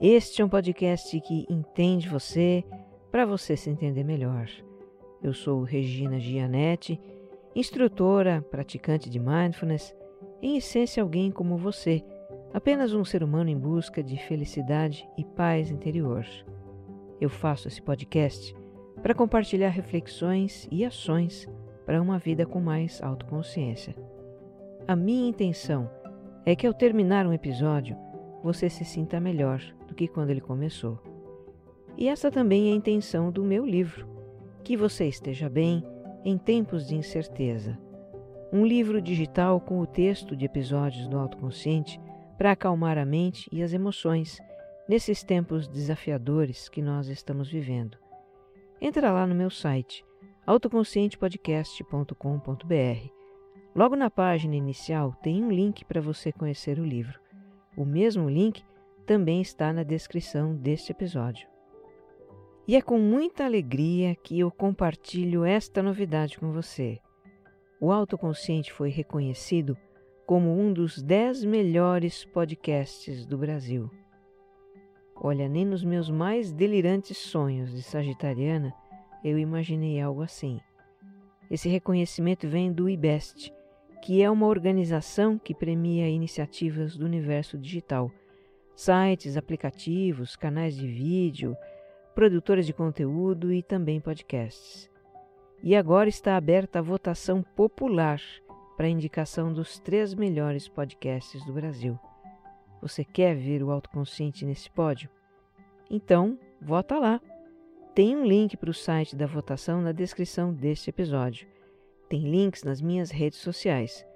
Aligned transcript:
Este 0.00 0.40
é 0.40 0.44
um 0.44 0.48
podcast 0.48 1.20
que 1.22 1.44
entende 1.50 2.08
você 2.08 2.62
para 3.10 3.26
você 3.26 3.56
se 3.56 3.68
entender 3.68 4.04
melhor. 4.04 4.48
Eu 5.20 5.34
sou 5.34 5.64
Regina 5.64 6.20
Gianetti, 6.20 7.00
instrutora, 7.52 8.40
praticante 8.48 9.10
de 9.10 9.18
mindfulness, 9.18 9.92
em 10.40 10.56
essência 10.56 11.02
alguém 11.02 11.32
como 11.32 11.56
você, 11.56 12.04
apenas 12.54 12.94
um 12.94 13.04
ser 13.04 13.24
humano 13.24 13.50
em 13.50 13.58
busca 13.58 14.00
de 14.00 14.16
felicidade 14.16 15.04
e 15.18 15.24
paz 15.24 15.68
interior. 15.68 16.24
Eu 17.20 17.28
faço 17.28 17.66
esse 17.66 17.82
podcast 17.82 18.54
para 19.02 19.16
compartilhar 19.16 19.70
reflexões 19.70 20.68
e 20.70 20.84
ações 20.84 21.48
para 21.84 22.00
uma 22.00 22.20
vida 22.20 22.46
com 22.46 22.60
mais 22.60 23.02
autoconsciência. 23.02 23.96
A 24.86 24.94
minha 24.94 25.28
intenção 25.28 25.90
é 26.46 26.54
que 26.54 26.68
ao 26.68 26.72
terminar 26.72 27.26
um 27.26 27.32
episódio, 27.32 27.96
você 28.44 28.70
se 28.70 28.84
sinta 28.84 29.18
melhor 29.18 29.60
que 29.98 30.06
quando 30.06 30.30
ele 30.30 30.40
começou. 30.40 31.00
E 31.96 32.08
essa 32.08 32.30
também 32.30 32.68
é 32.68 32.72
a 32.72 32.76
intenção 32.76 33.32
do 33.32 33.42
meu 33.42 33.66
livro, 33.66 34.06
que 34.62 34.76
você 34.76 35.08
esteja 35.08 35.48
bem 35.48 35.82
em 36.24 36.38
tempos 36.38 36.86
de 36.86 36.94
incerteza. 36.94 37.76
Um 38.52 38.64
livro 38.64 39.02
digital 39.02 39.60
com 39.60 39.80
o 39.80 39.86
texto 39.86 40.36
de 40.36 40.44
episódios 40.44 41.08
do 41.08 41.18
autoconsciente 41.18 42.00
para 42.38 42.52
acalmar 42.52 42.96
a 42.96 43.04
mente 43.04 43.48
e 43.50 43.60
as 43.60 43.72
emoções 43.72 44.38
nesses 44.88 45.24
tempos 45.24 45.66
desafiadores 45.66 46.68
que 46.68 46.80
nós 46.80 47.08
estamos 47.08 47.50
vivendo. 47.50 47.98
Entra 48.80 49.10
lá 49.10 49.26
no 49.26 49.34
meu 49.34 49.50
site 49.50 50.04
autoconscientepodcast.com.br. 50.46 53.08
Logo 53.74 53.96
na 53.96 54.08
página 54.08 54.54
inicial 54.54 55.12
tem 55.22 55.42
um 55.42 55.50
link 55.50 55.84
para 55.84 56.00
você 56.00 56.30
conhecer 56.32 56.78
o 56.78 56.84
livro. 56.84 57.18
O 57.76 57.84
mesmo 57.84 58.30
link 58.30 58.62
também 59.08 59.40
está 59.40 59.72
na 59.72 59.82
descrição 59.82 60.54
deste 60.54 60.92
episódio. 60.92 61.48
E 62.66 62.76
é 62.76 62.82
com 62.82 62.98
muita 62.98 63.46
alegria 63.46 64.14
que 64.14 64.38
eu 64.38 64.50
compartilho 64.50 65.46
esta 65.46 65.82
novidade 65.82 66.38
com 66.38 66.52
você. 66.52 66.98
O 67.80 67.90
Autoconsciente 67.90 68.70
foi 68.70 68.90
reconhecido 68.90 69.78
como 70.26 70.54
um 70.54 70.74
dos 70.74 71.02
10 71.02 71.46
melhores 71.46 72.26
podcasts 72.26 73.24
do 73.24 73.38
Brasil. 73.38 73.90
Olha, 75.16 75.48
nem 75.48 75.64
nos 75.64 75.82
meus 75.82 76.10
mais 76.10 76.52
delirantes 76.52 77.16
sonhos 77.16 77.72
de 77.72 77.82
Sagitariana 77.82 78.74
eu 79.24 79.38
imaginei 79.38 80.02
algo 80.02 80.20
assim. 80.20 80.60
Esse 81.50 81.70
reconhecimento 81.70 82.46
vem 82.46 82.70
do 82.70 82.90
IBEST, 82.90 83.54
que 84.02 84.22
é 84.22 84.30
uma 84.30 84.46
organização 84.46 85.38
que 85.38 85.54
premia 85.54 86.10
iniciativas 86.10 86.94
do 86.94 87.06
universo 87.06 87.56
digital, 87.56 88.12
sites, 88.78 89.36
aplicativos, 89.36 90.36
canais 90.36 90.76
de 90.76 90.86
vídeo, 90.86 91.56
produtoras 92.14 92.64
de 92.64 92.72
conteúdo 92.72 93.52
e 93.52 93.60
também 93.60 94.00
podcasts. 94.00 94.88
E 95.64 95.74
agora 95.74 96.08
está 96.08 96.36
aberta 96.36 96.78
a 96.78 96.82
votação 96.82 97.42
popular 97.42 98.20
para 98.76 98.86
a 98.86 98.90
indicação 98.90 99.52
dos 99.52 99.80
três 99.80 100.14
melhores 100.14 100.68
podcasts 100.68 101.44
do 101.44 101.52
Brasil. 101.52 101.98
Você 102.80 103.04
quer 103.04 103.34
ver 103.34 103.64
o 103.64 103.72
autoconsciente 103.72 104.46
nesse 104.46 104.70
pódio? 104.70 105.10
Então, 105.90 106.38
vota 106.62 107.00
lá. 107.00 107.20
Tem 107.96 108.16
um 108.16 108.24
link 108.24 108.56
para 108.56 108.70
o 108.70 108.74
site 108.74 109.16
da 109.16 109.26
votação 109.26 109.82
na 109.82 109.90
descrição 109.90 110.54
deste 110.54 110.88
episódio. 110.90 111.48
Tem 112.08 112.30
links 112.30 112.62
nas 112.62 112.80
minhas 112.80 113.10
redes 113.10 113.40
sociais. 113.40 114.06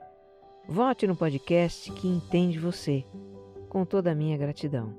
Vote 0.68 1.04
no 1.08 1.16
podcast 1.16 1.90
que 1.94 2.06
entende 2.06 2.60
você, 2.60 3.04
com 3.72 3.86
toda 3.86 4.12
a 4.12 4.14
minha 4.14 4.36
gratidão. 4.36 4.92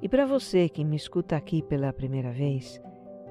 E 0.00 0.08
para 0.08 0.24
você 0.24 0.66
que 0.66 0.82
me 0.82 0.96
escuta 0.96 1.36
aqui 1.36 1.60
pela 1.60 1.92
primeira 1.92 2.32
vez, 2.32 2.80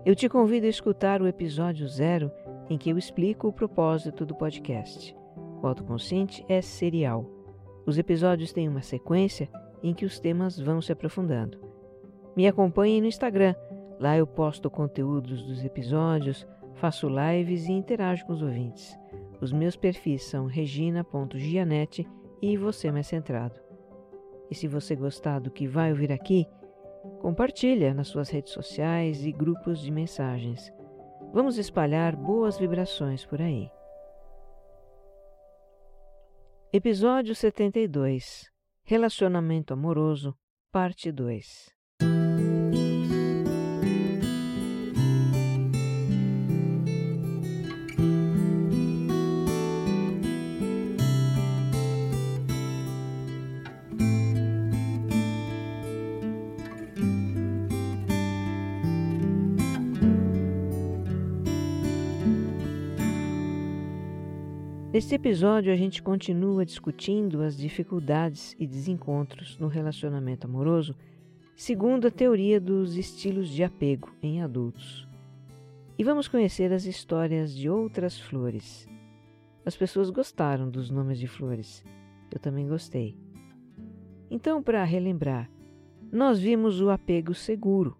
eu 0.05 0.13
te 0.13 0.29
convido 0.29 0.67
a 0.67 0.69
escutar 0.69 1.19
o 1.19 1.25
episódio 1.25 1.87
zero 1.87 2.31
em 2.69 2.77
que 2.77 2.91
eu 2.91 2.97
explico 2.99 3.47
o 3.47 3.51
propósito 3.51 4.27
do 4.27 4.35
podcast. 4.35 5.17
O 5.63 5.65
autoconsciente 5.65 6.45
é 6.47 6.61
serial. 6.61 7.25
Os 7.87 7.97
episódios 7.97 8.53
têm 8.53 8.69
uma 8.69 8.83
sequência 8.83 9.49
em 9.81 9.95
que 9.95 10.05
os 10.05 10.19
temas 10.19 10.59
vão 10.59 10.79
se 10.79 10.91
aprofundando. 10.91 11.57
Me 12.35 12.47
acompanhe 12.47 13.01
no 13.01 13.07
Instagram. 13.07 13.55
Lá 13.99 14.15
eu 14.15 14.27
posto 14.27 14.69
conteúdos 14.69 15.41
dos 15.41 15.65
episódios, 15.65 16.47
Faço 16.75 17.09
lives 17.09 17.67
e 17.67 17.73
interajo 17.73 18.25
com 18.25 18.33
os 18.33 18.43
ouvintes. 18.43 18.97
Os 19.41 19.51
meus 19.51 19.75
perfis 19.75 20.23
são 20.23 20.45
regina.gianete 20.45 22.07
e 22.41 22.55
você 22.55 22.89
mais 22.89 23.07
centrado. 23.07 23.68
E 24.49 24.55
se 24.55 24.67
você 24.67 24.95
gostar 24.95 25.39
do 25.39 25.51
que 25.51 25.67
vai 25.67 25.91
ouvir 25.91 26.11
aqui, 26.11 26.47
compartilha 27.19 27.93
nas 27.93 28.07
suas 28.07 28.29
redes 28.29 28.51
sociais 28.51 29.25
e 29.25 29.31
grupos 29.31 29.79
de 29.79 29.91
mensagens. 29.91 30.71
Vamos 31.31 31.57
espalhar 31.57 32.15
boas 32.15 32.57
vibrações 32.57 33.25
por 33.25 33.41
aí. 33.41 33.69
Episódio 36.73 37.35
72 37.35 38.49
Relacionamento 38.83 39.73
Amoroso, 39.73 40.35
Parte 40.71 41.11
2 41.11 41.78
Neste 64.91 65.13
episódio, 65.13 65.71
a 65.71 65.75
gente 65.75 66.01
continua 66.01 66.65
discutindo 66.65 67.43
as 67.43 67.55
dificuldades 67.55 68.55
e 68.57 68.65
desencontros 68.65 69.55
no 69.59 69.67
relacionamento 69.67 70.47
amoroso, 70.47 70.95
segundo 71.55 72.07
a 72.07 72.11
teoria 72.11 72.59
dos 72.59 72.97
estilos 72.97 73.49
de 73.49 73.63
apego 73.63 74.11
em 74.19 74.41
adultos. 74.41 75.07
E 75.95 76.03
vamos 76.03 76.27
conhecer 76.27 76.73
as 76.73 76.85
histórias 76.85 77.55
de 77.55 77.69
outras 77.69 78.19
flores. 78.19 78.87
As 79.63 79.77
pessoas 79.77 80.09
gostaram 80.09 80.67
dos 80.67 80.89
nomes 80.89 81.19
de 81.19 81.27
flores. 81.27 81.83
Eu 82.31 82.39
também 82.39 82.67
gostei. 82.67 83.15
Então, 84.27 84.63
para 84.63 84.83
relembrar, 84.83 85.51
nós 86.11 86.39
vimos 86.39 86.81
o 86.81 86.89
apego 86.89 87.35
seguro, 87.35 87.95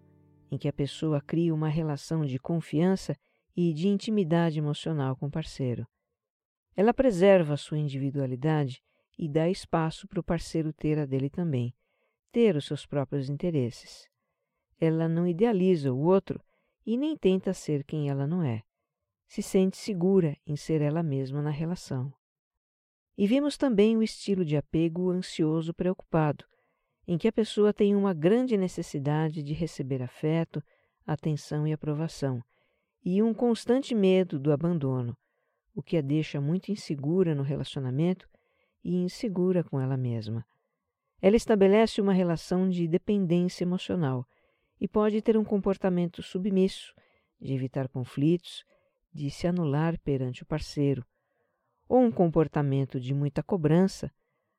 em 0.50 0.58
que 0.58 0.66
a 0.66 0.72
pessoa 0.72 1.20
cria 1.20 1.54
uma 1.54 1.68
relação 1.68 2.26
de 2.26 2.36
confiança 2.40 3.16
e 3.56 3.72
de 3.72 3.86
intimidade 3.86 4.58
emocional 4.58 5.14
com 5.14 5.26
o 5.26 5.30
parceiro. 5.30 5.86
Ela 6.76 6.94
preserva 6.94 7.54
a 7.54 7.56
sua 7.56 7.78
individualidade 7.78 8.82
e 9.18 9.28
dá 9.28 9.48
espaço 9.48 10.08
para 10.08 10.20
o 10.20 10.24
parceiro 10.24 10.72
ter 10.72 10.98
a 10.98 11.04
dele 11.04 11.28
também, 11.28 11.74
ter 12.32 12.56
os 12.56 12.64
seus 12.64 12.86
próprios 12.86 13.28
interesses. 13.28 14.08
Ela 14.80 15.08
não 15.08 15.26
idealiza 15.26 15.92
o 15.92 16.00
outro 16.00 16.42
e 16.86 16.96
nem 16.96 17.16
tenta 17.16 17.52
ser 17.52 17.84
quem 17.84 18.08
ela 18.08 18.26
não 18.26 18.42
é. 18.42 18.62
Se 19.28 19.42
sente 19.42 19.76
segura 19.76 20.36
em 20.46 20.56
ser 20.56 20.80
ela 20.80 21.02
mesma 21.02 21.42
na 21.42 21.50
relação. 21.50 22.12
E 23.16 23.26
vimos 23.26 23.56
também 23.58 23.96
o 23.96 24.02
estilo 24.02 24.44
de 24.44 24.56
apego 24.56 25.10
ansioso 25.10 25.74
preocupado, 25.74 26.44
em 27.06 27.18
que 27.18 27.28
a 27.28 27.32
pessoa 27.32 27.72
tem 27.72 27.94
uma 27.94 28.14
grande 28.14 28.56
necessidade 28.56 29.42
de 29.42 29.52
receber 29.52 30.02
afeto, 30.02 30.62
atenção 31.06 31.66
e 31.66 31.72
aprovação, 31.72 32.42
e 33.04 33.22
um 33.22 33.34
constante 33.34 33.94
medo 33.94 34.38
do 34.38 34.52
abandono, 34.52 35.16
o 35.74 35.82
que 35.82 35.96
a 35.96 36.00
deixa 36.00 36.40
muito 36.40 36.70
insegura 36.70 37.34
no 37.34 37.42
relacionamento 37.42 38.28
e 38.82 38.96
insegura 38.96 39.62
com 39.62 39.80
ela 39.80 39.96
mesma. 39.96 40.44
Ela 41.20 41.36
estabelece 41.36 42.00
uma 42.00 42.12
relação 42.12 42.68
de 42.68 42.88
dependência 42.88 43.64
emocional 43.64 44.26
e 44.80 44.88
pode 44.88 45.20
ter 45.20 45.36
um 45.36 45.44
comportamento 45.44 46.22
submisso, 46.22 46.94
de 47.40 47.52
evitar 47.52 47.88
conflitos, 47.88 48.64
de 49.12 49.30
se 49.30 49.46
anular 49.46 49.98
perante 50.00 50.42
o 50.42 50.46
parceiro, 50.46 51.04
ou 51.88 52.00
um 52.00 52.10
comportamento 52.10 52.98
de 52.98 53.12
muita 53.12 53.42
cobrança, 53.42 54.10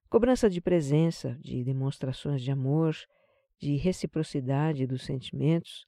cobrança 0.09 0.49
de 0.49 0.61
presença, 0.61 1.37
de 1.39 1.63
demonstrações 1.63 2.41
de 2.41 2.51
amor, 2.51 2.95
de 3.57 3.77
reciprocidade 3.77 4.85
dos 4.85 5.03
sentimentos, 5.03 5.87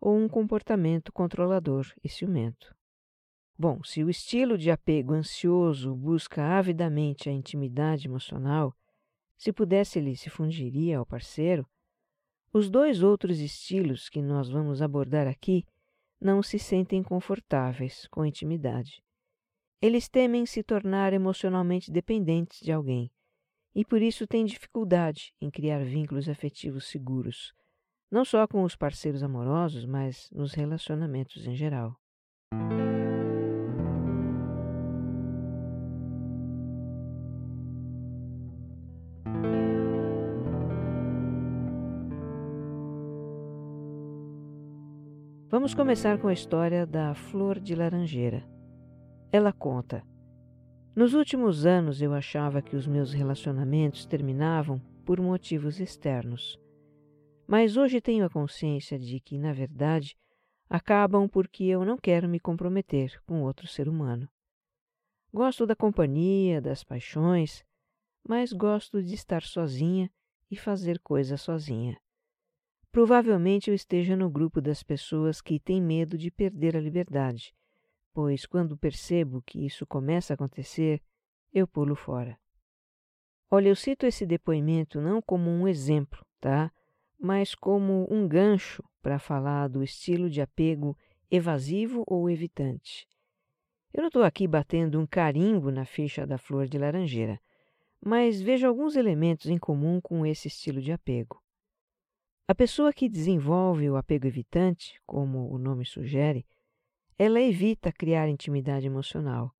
ou 0.00 0.16
um 0.18 0.28
comportamento 0.28 1.12
controlador 1.12 1.86
e 2.02 2.08
ciumento. 2.08 2.74
Bom, 3.56 3.82
se 3.84 4.02
o 4.02 4.10
estilo 4.10 4.58
de 4.58 4.70
apego 4.70 5.12
ansioso 5.12 5.94
busca 5.94 6.42
avidamente 6.42 7.28
a 7.28 7.32
intimidade 7.32 8.08
emocional, 8.08 8.74
se 9.36 9.52
pudesse 9.52 9.98
ele 9.98 10.16
se 10.16 10.28
fundiria 10.28 10.98
ao 10.98 11.06
parceiro, 11.06 11.64
os 12.52 12.68
dois 12.68 13.02
outros 13.02 13.38
estilos 13.40 14.08
que 14.08 14.20
nós 14.20 14.48
vamos 14.48 14.82
abordar 14.82 15.28
aqui 15.28 15.64
não 16.20 16.42
se 16.42 16.58
sentem 16.58 17.02
confortáveis 17.02 18.08
com 18.08 18.22
a 18.22 18.28
intimidade. 18.28 19.02
Eles 19.80 20.08
temem 20.08 20.46
se 20.46 20.62
tornar 20.62 21.12
emocionalmente 21.12 21.92
dependentes 21.92 22.60
de 22.60 22.72
alguém 22.72 23.10
e 23.74 23.84
por 23.84 24.00
isso 24.00 24.26
têm 24.26 24.44
dificuldade 24.44 25.34
em 25.40 25.50
criar 25.50 25.84
vínculos 25.84 26.28
afetivos 26.28 26.86
seguros, 26.86 27.52
não 28.10 28.24
só 28.24 28.46
com 28.46 28.62
os 28.62 28.76
parceiros 28.76 29.22
amorosos, 29.22 29.84
mas 29.84 30.28
nos 30.30 30.54
relacionamentos 30.54 31.46
em 31.46 31.54
geral. 31.54 31.96
Vamos 45.64 45.74
começar 45.74 46.18
com 46.18 46.28
a 46.28 46.32
história 46.34 46.84
da 46.86 47.14
Flor 47.14 47.58
de 47.58 47.74
Laranjeira. 47.74 48.46
Ela 49.32 49.50
conta: 49.50 50.06
Nos 50.94 51.14
últimos 51.14 51.64
anos 51.64 52.02
eu 52.02 52.12
achava 52.12 52.60
que 52.60 52.76
os 52.76 52.86
meus 52.86 53.14
relacionamentos 53.14 54.04
terminavam 54.04 54.78
por 55.06 55.18
motivos 55.22 55.80
externos. 55.80 56.60
Mas 57.46 57.78
hoje 57.78 57.98
tenho 57.98 58.26
a 58.26 58.28
consciência 58.28 58.98
de 58.98 59.18
que, 59.20 59.38
na 59.38 59.54
verdade, 59.54 60.18
acabam 60.68 61.26
porque 61.26 61.64
eu 61.64 61.82
não 61.82 61.96
quero 61.96 62.28
me 62.28 62.38
comprometer 62.38 63.18
com 63.24 63.40
outro 63.40 63.66
ser 63.66 63.88
humano. 63.88 64.28
Gosto 65.32 65.66
da 65.66 65.74
companhia, 65.74 66.60
das 66.60 66.84
paixões, 66.84 67.64
mas 68.22 68.52
gosto 68.52 69.02
de 69.02 69.14
estar 69.14 69.40
sozinha 69.42 70.10
e 70.50 70.56
fazer 70.56 70.98
coisas 70.98 71.40
sozinha. 71.40 71.98
Provavelmente 72.94 73.70
eu 73.70 73.74
esteja 73.74 74.14
no 74.14 74.30
grupo 74.30 74.60
das 74.60 74.84
pessoas 74.84 75.40
que 75.40 75.58
têm 75.58 75.82
medo 75.82 76.16
de 76.16 76.30
perder 76.30 76.76
a 76.76 76.80
liberdade, 76.80 77.52
pois 78.12 78.46
quando 78.46 78.76
percebo 78.76 79.42
que 79.42 79.66
isso 79.66 79.84
começa 79.84 80.32
a 80.32 80.36
acontecer, 80.36 81.02
eu 81.52 81.66
pulo 81.66 81.96
fora. 81.96 82.38
Olha, 83.50 83.68
eu 83.68 83.74
cito 83.74 84.06
esse 84.06 84.24
depoimento 84.24 85.00
não 85.00 85.20
como 85.20 85.50
um 85.50 85.66
exemplo, 85.66 86.24
tá? 86.40 86.70
Mas 87.18 87.52
como 87.52 88.06
um 88.08 88.28
gancho 88.28 88.80
para 89.02 89.18
falar 89.18 89.66
do 89.66 89.82
estilo 89.82 90.30
de 90.30 90.40
apego 90.40 90.96
evasivo 91.28 92.04
ou 92.06 92.30
evitante. 92.30 93.08
Eu 93.92 94.02
não 94.02 94.08
estou 94.08 94.22
aqui 94.22 94.46
batendo 94.46 95.00
um 95.00 95.06
carimbo 95.06 95.72
na 95.72 95.84
ficha 95.84 96.24
da 96.24 96.38
flor 96.38 96.68
de 96.68 96.78
laranjeira, 96.78 97.40
mas 98.00 98.40
vejo 98.40 98.68
alguns 98.68 98.94
elementos 98.94 99.46
em 99.46 99.58
comum 99.58 100.00
com 100.00 100.24
esse 100.24 100.46
estilo 100.46 100.80
de 100.80 100.92
apego. 100.92 101.42
A 102.46 102.54
pessoa 102.54 102.92
que 102.92 103.08
desenvolve 103.08 103.88
o 103.88 103.96
apego 103.96 104.26
evitante, 104.26 105.00
como 105.06 105.50
o 105.50 105.56
nome 105.56 105.86
sugere, 105.86 106.44
ela 107.18 107.40
evita 107.40 107.90
criar 107.90 108.28
intimidade 108.28 108.86
emocional. 108.86 109.50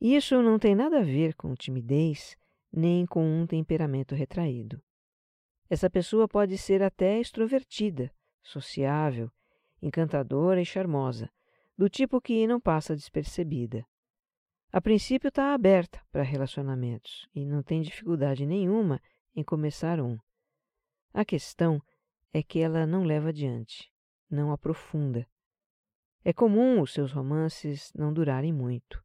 Isso 0.00 0.40
não 0.40 0.58
tem 0.58 0.74
nada 0.74 1.00
a 1.00 1.02
ver 1.02 1.34
com 1.34 1.54
timidez 1.54 2.34
nem 2.72 3.04
com 3.04 3.22
um 3.22 3.46
temperamento 3.46 4.14
retraído. 4.14 4.82
Essa 5.68 5.90
pessoa 5.90 6.26
pode 6.26 6.56
ser 6.56 6.82
até 6.82 7.20
extrovertida, 7.20 8.10
sociável, 8.42 9.30
encantadora 9.82 10.62
e 10.62 10.64
charmosa, 10.64 11.30
do 11.76 11.90
tipo 11.90 12.22
que 12.22 12.46
não 12.46 12.58
passa 12.58 12.96
despercebida. 12.96 13.84
A 14.72 14.80
princípio 14.80 15.28
está 15.28 15.52
aberta 15.52 16.00
para 16.10 16.22
relacionamentos 16.22 17.28
e 17.34 17.44
não 17.44 17.62
tem 17.62 17.82
dificuldade 17.82 18.46
nenhuma 18.46 18.98
em 19.36 19.44
começar 19.44 20.00
um. 20.00 20.18
A 21.14 21.26
questão 21.26 21.82
é 22.32 22.42
que 22.42 22.58
ela 22.58 22.86
não 22.86 23.04
leva 23.04 23.28
adiante, 23.28 23.92
não 24.30 24.50
aprofunda. 24.50 25.28
É 26.24 26.32
comum 26.32 26.80
os 26.80 26.94
seus 26.94 27.12
romances 27.12 27.92
não 27.94 28.14
durarem 28.14 28.52
muito. 28.52 29.04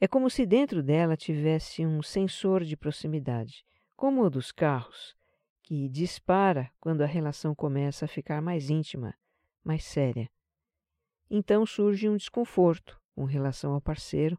É 0.00 0.08
como 0.08 0.30
se 0.30 0.46
dentro 0.46 0.82
dela 0.82 1.14
tivesse 1.14 1.84
um 1.84 2.02
sensor 2.02 2.64
de 2.64 2.78
proximidade, 2.78 3.62
como 3.94 4.22
o 4.22 4.30
dos 4.30 4.50
carros, 4.50 5.14
que 5.62 5.86
dispara 5.86 6.70
quando 6.80 7.02
a 7.02 7.06
relação 7.06 7.54
começa 7.54 8.06
a 8.06 8.08
ficar 8.08 8.40
mais 8.40 8.70
íntima, 8.70 9.14
mais 9.62 9.84
séria. 9.84 10.30
Então 11.30 11.66
surge 11.66 12.08
um 12.08 12.16
desconforto 12.16 12.98
com 13.14 13.24
relação 13.24 13.74
ao 13.74 13.82
parceiro 13.82 14.38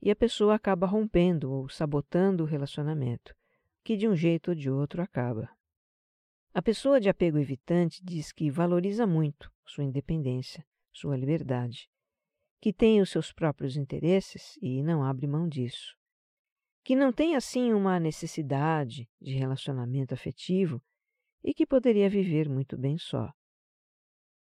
e 0.00 0.10
a 0.10 0.16
pessoa 0.16 0.54
acaba 0.54 0.86
rompendo 0.86 1.52
ou 1.52 1.68
sabotando 1.68 2.44
o 2.44 2.46
relacionamento, 2.46 3.34
que 3.84 3.94
de 3.94 4.08
um 4.08 4.16
jeito 4.16 4.52
ou 4.52 4.54
de 4.54 4.70
outro 4.70 5.02
acaba. 5.02 5.57
A 6.58 6.60
pessoa 6.60 6.98
de 6.98 7.08
apego 7.08 7.38
evitante 7.38 8.04
diz 8.04 8.32
que 8.32 8.50
valoriza 8.50 9.06
muito 9.06 9.48
sua 9.64 9.84
independência, 9.84 10.66
sua 10.92 11.16
liberdade, 11.16 11.88
que 12.60 12.72
tem 12.72 13.00
os 13.00 13.10
seus 13.10 13.32
próprios 13.32 13.76
interesses 13.76 14.58
e 14.60 14.82
não 14.82 15.04
abre 15.04 15.28
mão 15.28 15.48
disso, 15.48 15.96
que 16.82 16.96
não 16.96 17.12
tem 17.12 17.36
assim 17.36 17.72
uma 17.72 18.00
necessidade 18.00 19.08
de 19.20 19.34
relacionamento 19.34 20.14
afetivo 20.14 20.82
e 21.44 21.54
que 21.54 21.64
poderia 21.64 22.10
viver 22.10 22.48
muito 22.48 22.76
bem 22.76 22.98
só. 22.98 23.32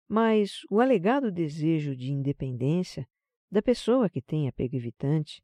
Mas 0.07 0.59
o 0.69 0.79
alegado 0.79 1.31
desejo 1.31 1.95
de 1.95 2.11
independência 2.11 3.09
da 3.49 3.63
pessoa 3.63 4.11
que 4.11 4.21
tem 4.21 4.47
apego 4.47 4.75
evitante 4.75 5.43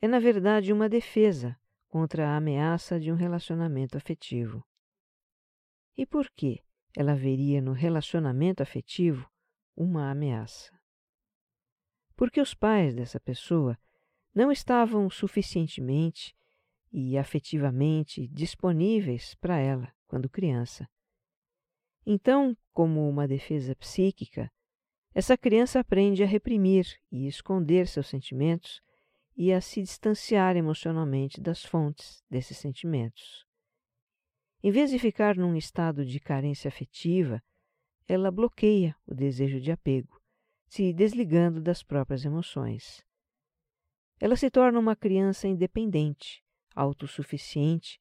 é, 0.00 0.06
na 0.06 0.20
verdade, 0.20 0.72
uma 0.72 0.88
defesa 0.88 1.58
contra 1.88 2.28
a 2.28 2.36
ameaça 2.36 3.00
de 3.00 3.10
um 3.10 3.16
relacionamento 3.16 3.98
afetivo. 3.98 4.64
E 5.98 6.06
por 6.06 6.30
que 6.30 6.62
ela 6.96 7.16
veria 7.16 7.60
no 7.60 7.72
relacionamento 7.72 8.62
afetivo 8.62 9.28
uma 9.76 10.08
ameaça? 10.12 10.70
Porque 12.14 12.40
os 12.40 12.54
pais 12.54 12.94
dessa 12.94 13.18
pessoa 13.18 13.76
não 14.32 14.52
estavam 14.52 15.10
suficientemente 15.10 16.36
e 16.92 17.18
afetivamente 17.18 18.28
disponíveis 18.28 19.34
para 19.40 19.58
ela 19.58 19.92
quando 20.06 20.30
criança. 20.30 20.88
Então, 22.06 22.56
como 22.72 23.08
uma 23.08 23.26
defesa 23.26 23.74
psíquica, 23.74 24.48
essa 25.12 25.36
criança 25.36 25.80
aprende 25.80 26.22
a 26.22 26.26
reprimir 26.26 26.86
e 27.10 27.26
esconder 27.26 27.88
seus 27.88 28.06
sentimentos 28.06 28.80
e 29.36 29.52
a 29.52 29.60
se 29.60 29.82
distanciar 29.82 30.56
emocionalmente 30.56 31.40
das 31.40 31.64
fontes 31.64 32.22
desses 32.30 32.56
sentimentos. 32.56 33.47
Em 34.62 34.70
vez 34.72 34.90
de 34.90 34.98
ficar 34.98 35.36
num 35.36 35.54
estado 35.54 36.04
de 36.04 36.18
carência 36.18 36.68
afetiva, 36.68 37.42
ela 38.08 38.30
bloqueia 38.30 38.96
o 39.06 39.14
desejo 39.14 39.60
de 39.60 39.70
apego, 39.70 40.20
se 40.66 40.92
desligando 40.92 41.60
das 41.60 41.82
próprias 41.82 42.24
emoções. 42.24 43.04
Ela 44.18 44.34
se 44.34 44.50
torna 44.50 44.78
uma 44.78 44.96
criança 44.96 45.46
independente, 45.46 46.42
autossuficiente, 46.74 48.00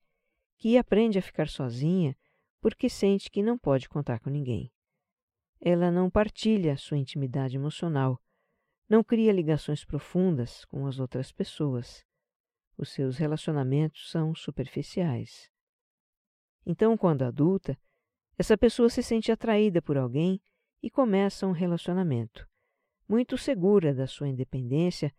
que 0.58 0.78
aprende 0.78 1.20
a 1.20 1.22
ficar 1.22 1.48
sozinha 1.48 2.18
porque 2.60 2.90
sente 2.90 3.30
que 3.30 3.44
não 3.44 3.58
pode 3.58 3.88
contar 3.88 4.20
com 4.20 4.30
ninguém. 4.30 4.72
Ela 5.62 5.92
não 5.92 6.10
partilha 6.10 6.76
sua 6.76 6.98
intimidade 6.98 7.56
emocional, 7.56 8.20
não 8.90 9.04
cria 9.04 9.32
ligações 9.32 9.86
profundas 9.86 10.66
com 10.66 10.88
as 10.88 11.00
outras 11.00 11.32
pessoas. 11.32 12.04
Os 12.76 12.90
seus 12.90 13.18
relacionamentos 13.18 14.10
são 14.10 14.34
superficiais. 14.34 15.52
Então, 16.70 16.98
quando 16.98 17.22
adulta, 17.22 17.80
essa 18.38 18.58
pessoa 18.58 18.90
se 18.90 19.02
sente 19.02 19.32
atraída 19.32 19.82
por 19.82 19.98
alguém 19.98 20.42
e 20.84 20.90
começa 20.90 21.48
um 21.48 21.54
relacionamento, 21.54 22.46
muito 23.08 23.38
segura 23.38 23.94
da 23.94 24.06
sua 24.06 24.28
independência 24.28 25.16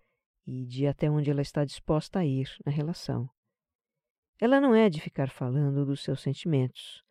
e 0.46 0.66
de 0.66 0.86
até 0.86 1.10
onde 1.10 1.30
ela 1.30 1.40
está 1.40 1.64
disposta 1.64 2.18
a 2.18 2.24
ir 2.26 2.54
na 2.66 2.70
relação. 2.70 3.30
Ela 4.38 4.60
não 4.60 4.74
é 4.74 4.90
de 4.90 5.00
ficar 5.00 5.30
falando 5.30 5.86
dos 5.86 6.02
seus 6.02 6.20
sentimentos. 6.20 7.02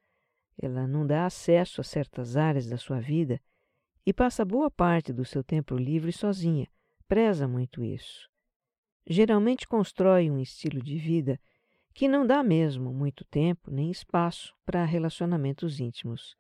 Ela 0.62 0.86
não 0.86 1.06
dá 1.06 1.26
acesso 1.26 1.82
a 1.82 1.84
certas 1.84 2.38
áreas 2.38 2.68
da 2.68 2.78
sua 2.78 3.00
vida 3.00 3.42
e 4.06 4.14
passa 4.14 4.46
boa 4.46 4.70
parte 4.70 5.12
do 5.12 5.26
seu 5.26 5.44
tempo 5.44 5.76
livre 5.76 6.12
sozinha, 6.12 6.68
preza 7.08 7.48
muito 7.48 7.84
isso. 7.84 8.30
Geralmente 9.08 9.68
constrói 9.68 10.30
um 10.30 10.38
estilo 10.38 10.80
de 10.80 10.96
vida 10.96 11.40
que 11.98 12.08
não 12.08 12.28
dá 12.28 12.44
mesmo 12.44 12.94
muito 12.94 13.26
tempo 13.26 13.72
nem 13.72 13.90
espaço 13.90 14.54
para 14.64 14.86
relacionamentos 14.86 15.80
íntimos. 15.80 16.38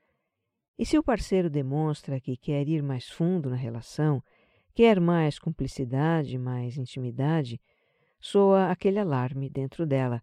E 0.77 0.85
se 0.85 0.99
o 0.99 1.03
parceiro 1.03 1.49
demonstra 1.49 2.19
que 2.19 2.37
quer 2.37 2.69
ir 2.69 2.83
mais 2.83 3.09
fundo 3.09 3.49
na 3.49 3.55
relação, 3.55 4.23
quer 4.75 4.99
mais 5.01 5.39
cumplicidade, 5.39 6.37
mais 6.37 6.77
intimidade, 6.77 7.59
soa 8.19 8.69
aquele 8.69 8.99
alarme 8.99 9.49
dentro 9.49 9.87
dela, 9.87 10.21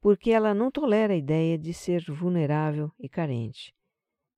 porque 0.00 0.32
ela 0.32 0.52
não 0.52 0.72
tolera 0.72 1.12
a 1.12 1.16
ideia 1.16 1.56
de 1.56 1.72
ser 1.72 2.02
vulnerável 2.10 2.90
e 2.98 3.08
carente. 3.08 3.72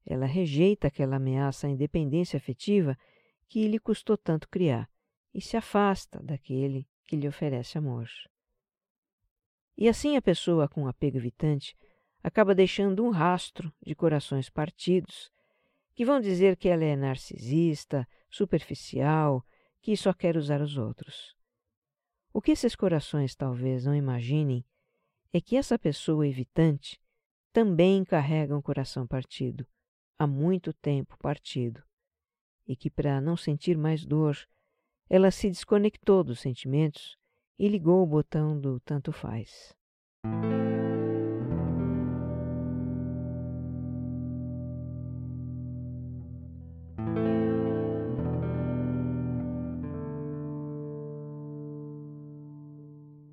ela 0.05 0.27
rejeita 0.27 0.89
aquela 0.89 1.17
ameaça 1.17 1.67
à 1.67 1.71
independência 1.71 2.37
afetiva 2.37 2.95
que 3.49 3.67
lhe 3.67 3.79
custou 3.79 4.19
tanto 4.19 4.51
criar 4.51 4.87
e 5.33 5.41
se 5.41 5.57
afasta 5.57 6.23
daquele 6.23 6.87
que 7.07 7.17
lhe 7.17 7.27
oferece 7.27 7.79
amor. 7.79 8.07
E 9.77 9.89
assim 9.89 10.17
a 10.17 10.23
pessoa 10.23 10.69
com 10.69 10.87
apego 10.87 11.17
evitante 11.17 11.77
acaba 12.23 12.55
deixando 12.55 13.05
um 13.05 13.11
rastro 13.11 13.73
de 13.85 13.95
corações 13.95 14.51
partidos 14.51 15.31
que 15.95 16.05
vão 16.05 16.21
dizer 16.21 16.57
que 16.57 16.69
ela 16.69 16.85
é 16.85 16.97
narcisista, 16.97 18.07
superficial, 18.31 19.45
que 19.81 19.97
só 19.97 20.13
quer 20.13 20.37
usar 20.37 20.61
os 20.61 20.77
outros. 20.77 21.35
O 22.33 22.41
que 22.41 22.53
esses 22.53 22.77
corações 22.77 23.35
talvez 23.35 23.85
não 23.85 23.95
imaginem 23.95 24.65
é 25.33 25.41
que 25.41 25.57
essa 25.57 25.79
pessoa 25.79 26.27
evitante 26.27 27.01
também 27.53 28.05
carrega 28.05 28.57
um 28.57 28.63
coração 28.63 29.07
partido, 29.07 29.67
há 30.19 30.27
muito 30.27 30.73
tempo 30.73 31.17
partido, 31.19 31.83
e 32.67 32.77
que, 32.77 32.89
para 32.89 33.21
não 33.21 33.37
sentir 33.37 33.77
mais 33.77 34.07
dor, 34.07 34.39
ela 35.09 35.31
se 35.31 35.49
desconectou 35.49 36.23
dos 36.23 36.41
sentimentos 36.41 37.19
e 37.61 37.69
ligou 37.69 38.03
o 38.03 38.07
botão 38.07 38.59
do 38.59 38.81
tanto 38.81 39.13
faz. 39.13 39.77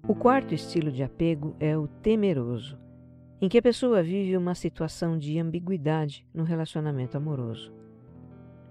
O 0.05 0.13
quarto 0.13 0.53
estilo 0.53 0.91
de 0.91 1.03
apego 1.03 1.55
é 1.57 1.77
o 1.77 1.87
temeroso, 1.87 2.77
em 3.41 3.47
que 3.47 3.57
a 3.57 3.61
pessoa 3.61 4.03
vive 4.03 4.35
uma 4.35 4.55
situação 4.55 5.17
de 5.17 5.39
ambiguidade 5.39 6.27
no 6.33 6.43
relacionamento 6.43 7.15
amoroso. 7.15 7.73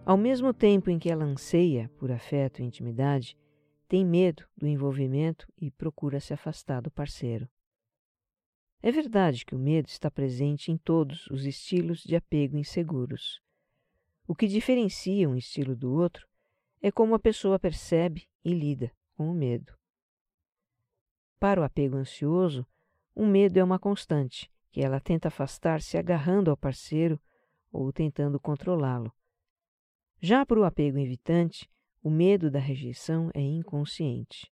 Ao 0.05 0.19
mesmo 0.19 0.53
tempo 0.53 0.91
em 0.91 0.99
que 0.99 1.11
ela 1.11 1.25
anseia 1.25 1.91
por 1.99 2.13
afeto 2.13 2.61
e 2.61 2.65
intimidade, 2.65 3.39
tem 3.89 4.05
medo 4.05 4.45
do 4.57 4.67
envolvimento 4.67 5.47
e 5.57 5.71
procura 5.71 6.21
se 6.21 6.35
afastar 6.35 6.83
do 6.83 6.91
parceiro. 6.91 7.49
É 8.83 8.91
verdade 8.91 9.45
que 9.45 9.55
o 9.55 9.59
medo 9.59 9.89
está 9.89 10.11
presente 10.11 10.71
em 10.71 10.77
todos 10.77 11.27
os 11.29 11.45
estilos 11.45 12.03
de 12.03 12.15
apego 12.15 12.57
inseguros. 12.57 13.41
O 14.27 14.35
que 14.35 14.47
diferencia 14.47 15.29
um 15.29 15.37
estilo 15.37 15.75
do 15.75 15.93
outro 15.93 16.27
é 16.83 16.91
como 16.91 17.15
a 17.15 17.19
pessoa 17.19 17.59
percebe 17.59 18.29
e 18.45 18.53
lida 18.53 18.93
com 19.17 19.31
o 19.31 19.35
medo. 19.35 19.73
Para 21.39 21.61
o 21.61 21.65
apego 21.65 21.97
ansioso, 21.97 22.67
o 23.15 23.25
medo 23.25 23.59
é 23.59 23.65
uma 23.65 23.79
constante, 23.79 24.51
que 24.71 24.83
ela 24.83 25.01
tenta 25.01 25.29
afastar 25.29 25.81
se 25.81 25.97
agarrando 25.97 26.51
ao 26.51 26.57
parceiro 26.57 27.21
ou 27.73 27.93
tentando 27.93 28.39
controlá-lo, 28.39 29.13
já 30.21 30.45
para 30.47 30.59
o 30.59 30.65
apego 30.65 30.99
evitante, 30.99 31.71
o 32.07 32.11
medo 32.11 32.53
da 32.53 32.61
rejeição 32.61 33.33
é 33.35 33.41
inconsciente. 33.41 34.49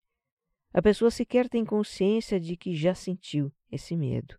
A 0.73 0.82
pessoa 0.82 1.08
sequer 1.08 1.49
tem 1.49 1.64
consciência 1.64 2.40
de 2.40 2.56
que 2.56 2.75
já 2.75 2.96
sentiu 2.96 3.52
esse 3.70 3.96
medo. 3.96 4.37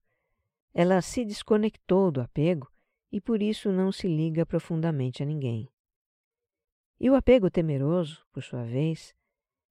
Ela 0.74 1.02
se 1.02 1.24
desconectou 1.24 2.12
do 2.12 2.20
apego 2.20 2.70
e 3.10 3.22
por 3.22 3.42
isso 3.42 3.72
não 3.72 3.90
se 3.90 4.06
liga 4.06 4.46
profundamente 4.46 5.24
a 5.24 5.26
ninguém. 5.26 5.70
E 7.00 7.10
o 7.10 7.16
apego 7.16 7.50
temeroso, 7.50 8.22
por 8.34 8.44
sua 8.44 8.66
vez, 8.66 9.16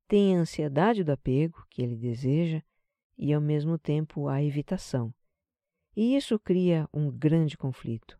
tem 0.08 0.34
a 0.34 0.40
ansiedade 0.40 1.04
do 1.04 1.12
apego 1.12 1.66
que 1.68 1.82
ele 1.82 1.96
deseja 1.96 2.62
e 3.18 3.30
ao 3.30 3.42
mesmo 3.42 3.76
tempo 3.76 4.26
a 4.26 4.42
evitação. 4.42 5.12
E 5.94 6.16
isso 6.16 6.38
cria 6.38 6.88
um 6.94 7.10
grande 7.10 7.58
conflito. 7.58 8.18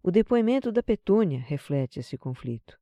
O 0.00 0.12
depoimento 0.12 0.70
da 0.70 0.84
Petúnia 0.84 1.40
reflete 1.40 1.98
esse 1.98 2.16
conflito. 2.16 2.78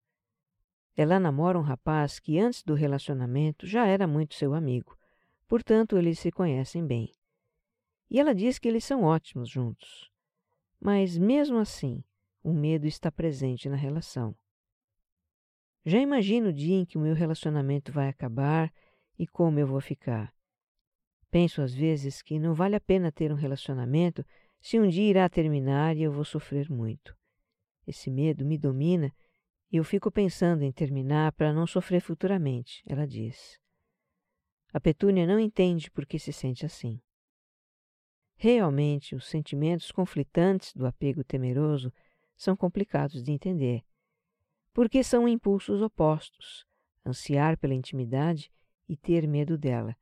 Ela 0.96 1.18
namora 1.18 1.58
um 1.58 1.62
rapaz 1.62 2.18
que 2.18 2.38
antes 2.38 2.62
do 2.62 2.74
relacionamento 2.74 3.66
já 3.66 3.86
era 3.86 4.06
muito 4.06 4.34
seu 4.34 4.54
amigo, 4.54 4.96
portanto 5.48 5.96
eles 5.96 6.18
se 6.18 6.30
conhecem 6.30 6.86
bem. 6.86 7.10
E 8.10 8.20
ela 8.20 8.34
diz 8.34 8.58
que 8.58 8.68
eles 8.68 8.84
são 8.84 9.02
ótimos 9.02 9.48
juntos. 9.48 10.10
Mas 10.78 11.16
mesmo 11.16 11.58
assim, 11.58 12.04
o 12.42 12.52
medo 12.52 12.86
está 12.86 13.10
presente 13.10 13.68
na 13.68 13.76
relação. 13.76 14.36
Já 15.84 15.98
imagino 15.98 16.50
o 16.50 16.52
dia 16.52 16.76
em 16.76 16.84
que 16.84 16.98
o 16.98 17.00
meu 17.00 17.14
relacionamento 17.14 17.90
vai 17.90 18.08
acabar 18.08 18.72
e 19.18 19.26
como 19.26 19.58
eu 19.58 19.66
vou 19.66 19.80
ficar. 19.80 20.32
Penso 21.30 21.62
às 21.62 21.72
vezes 21.72 22.20
que 22.20 22.38
não 22.38 22.52
vale 22.52 22.76
a 22.76 22.80
pena 22.80 23.10
ter 23.10 23.32
um 23.32 23.36
relacionamento 23.36 24.24
se 24.60 24.78
um 24.78 24.86
dia 24.86 25.08
irá 25.08 25.28
terminar 25.28 25.96
e 25.96 26.02
eu 26.02 26.12
vou 26.12 26.24
sofrer 26.24 26.70
muito. 26.70 27.16
Esse 27.86 28.10
medo 28.10 28.44
me 28.44 28.58
domina 28.58 29.12
eu 29.76 29.84
fico 29.84 30.10
pensando 30.10 30.62
em 30.62 30.70
terminar 30.70 31.32
para 31.32 31.52
não 31.52 31.66
sofrer 31.66 32.00
futuramente, 32.00 32.82
ela 32.86 33.06
diz. 33.06 33.58
A 34.72 34.80
Petúnia 34.80 35.26
não 35.26 35.38
entende 35.38 35.90
por 35.90 36.04
que 36.04 36.18
se 36.18 36.32
sente 36.32 36.66
assim. 36.66 37.00
Realmente, 38.36 39.14
os 39.14 39.26
sentimentos 39.26 39.92
conflitantes 39.92 40.74
do 40.74 40.86
apego 40.86 41.22
temeroso 41.22 41.92
são 42.36 42.56
complicados 42.56 43.22
de 43.22 43.30
entender, 43.30 43.84
porque 44.72 45.04
são 45.04 45.28
impulsos 45.28 45.80
opostos, 45.80 46.66
ansiar 47.04 47.56
pela 47.56 47.74
intimidade 47.74 48.50
e 48.88 48.96
ter 48.96 49.26
medo 49.28 49.56
dela, 49.56 49.96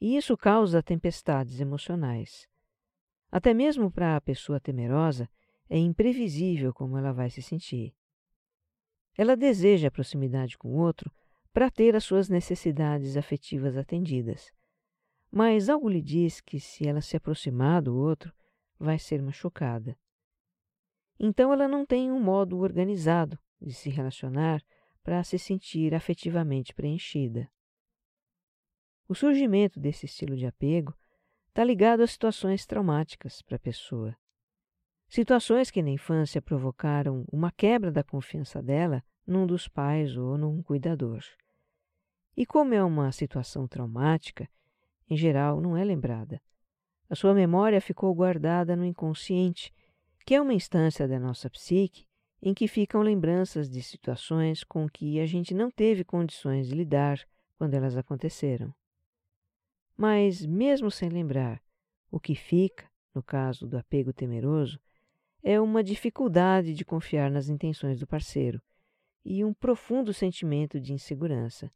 e 0.00 0.16
isso 0.16 0.36
causa 0.36 0.82
tempestades 0.82 1.60
emocionais. 1.60 2.48
Até 3.30 3.54
mesmo 3.54 3.90
para 3.90 4.16
a 4.16 4.20
pessoa 4.20 4.60
temerosa, 4.60 5.28
é 5.68 5.78
imprevisível 5.78 6.72
como 6.72 6.96
ela 6.96 7.12
vai 7.12 7.30
se 7.30 7.42
sentir. 7.42 7.94
Ela 9.16 9.36
deseja 9.36 9.88
a 9.88 9.90
proximidade 9.90 10.58
com 10.58 10.68
o 10.68 10.78
outro 10.78 11.10
para 11.52 11.70
ter 11.70 11.96
as 11.96 12.04
suas 12.04 12.28
necessidades 12.28 13.16
afetivas 13.16 13.76
atendidas. 13.76 14.52
Mas 15.30 15.68
algo 15.68 15.88
lhe 15.88 16.02
diz 16.02 16.40
que, 16.40 16.60
se 16.60 16.86
ela 16.86 17.00
se 17.00 17.16
aproximar 17.16 17.82
do 17.82 17.96
outro, 17.96 18.32
vai 18.78 18.98
ser 18.98 19.22
machucada. 19.22 19.96
Então 21.18 21.52
ela 21.52 21.66
não 21.66 21.86
tem 21.86 22.12
um 22.12 22.20
modo 22.20 22.58
organizado 22.58 23.38
de 23.60 23.72
se 23.72 23.88
relacionar 23.88 24.62
para 25.02 25.24
se 25.24 25.38
sentir 25.38 25.94
afetivamente 25.94 26.74
preenchida. 26.74 27.50
O 29.08 29.14
surgimento 29.14 29.80
desse 29.80 30.04
estilo 30.04 30.36
de 30.36 30.46
apego 30.46 30.94
está 31.48 31.64
ligado 31.64 32.02
a 32.02 32.06
situações 32.06 32.66
traumáticas 32.66 33.40
para 33.40 33.56
a 33.56 33.60
pessoa. 33.60 34.16
Situações 35.08 35.70
que 35.70 35.82
na 35.82 35.90
infância 35.90 36.42
provocaram 36.42 37.24
uma 37.30 37.50
quebra 37.50 37.90
da 37.90 38.02
confiança 38.02 38.62
dela 38.62 39.02
num 39.26 39.46
dos 39.46 39.68
pais 39.68 40.16
ou 40.16 40.36
num 40.36 40.62
cuidador. 40.62 41.20
E 42.36 42.44
como 42.44 42.74
é 42.74 42.84
uma 42.84 43.10
situação 43.12 43.66
traumática, 43.66 44.48
em 45.08 45.16
geral 45.16 45.60
não 45.60 45.76
é 45.76 45.84
lembrada. 45.84 46.40
A 47.08 47.14
sua 47.14 47.32
memória 47.32 47.80
ficou 47.80 48.14
guardada 48.14 48.74
no 48.74 48.84
inconsciente, 48.84 49.72
que 50.24 50.34
é 50.34 50.40
uma 50.40 50.52
instância 50.52 51.06
da 51.06 51.18
nossa 51.20 51.48
psique 51.48 52.06
em 52.42 52.52
que 52.52 52.68
ficam 52.68 53.00
lembranças 53.00 53.68
de 53.68 53.82
situações 53.82 54.62
com 54.62 54.88
que 54.88 55.20
a 55.20 55.26
gente 55.26 55.54
não 55.54 55.70
teve 55.70 56.04
condições 56.04 56.68
de 56.68 56.74
lidar 56.74 57.18
quando 57.56 57.74
elas 57.74 57.96
aconteceram. 57.96 58.74
Mas, 59.96 60.44
mesmo 60.44 60.90
sem 60.90 61.08
lembrar, 61.08 61.62
o 62.10 62.20
que 62.20 62.34
fica, 62.34 62.84
no 63.14 63.22
caso 63.22 63.66
do 63.66 63.78
apego 63.78 64.12
temeroso, 64.12 64.78
é 65.48 65.60
uma 65.60 65.84
dificuldade 65.84 66.74
de 66.74 66.84
confiar 66.84 67.30
nas 67.30 67.48
intenções 67.48 68.00
do 68.00 68.06
parceiro 68.06 68.60
e 69.24 69.44
um 69.44 69.54
profundo 69.54 70.12
sentimento 70.12 70.80
de 70.80 70.92
insegurança. 70.92 71.72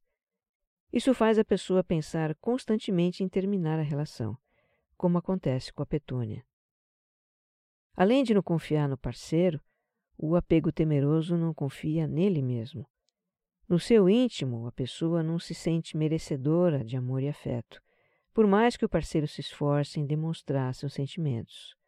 Isso 0.93 1.15
faz 1.15 1.39
a 1.39 1.45
pessoa 1.45 1.85
pensar 1.85 2.35
constantemente 2.41 3.23
em 3.23 3.29
terminar 3.29 3.79
a 3.79 3.85
relação, 3.85 4.37
como 4.97 5.19
acontece 5.19 5.73
com 5.73 5.85
a 5.85 5.87
Petúnia. 5.87 6.45
Além 7.95 8.25
de 8.25 8.35
não 8.35 8.43
confiar 8.43 8.89
no 8.89 8.99
parceiro, 8.99 9.61
o 10.19 10.35
apego 10.35 10.73
temeroso 10.73 11.37
não 11.37 11.55
confia 11.55 12.09
nele 12.09 12.43
mesmo. 12.43 12.85
No 13.69 13.79
seu 13.79 14.09
íntimo, 14.09 14.67
a 14.67 14.73
pessoa 14.73 15.23
não 15.23 15.39
se 15.39 15.55
sente 15.55 15.97
merecedora 15.97 16.85
de 16.85 16.97
amor 16.97 17.23
e 17.23 17.29
afeto, 17.29 17.81
por 18.35 18.49
mais 18.49 18.77
que 18.77 18.85
o 18.85 18.89
parceiro 18.89 19.29
se 19.29 19.41
esforce 19.41 20.01
em 20.01 20.07
demonstrar 20.07 20.75
seus 20.75 20.93
sentimentos. 20.93 21.79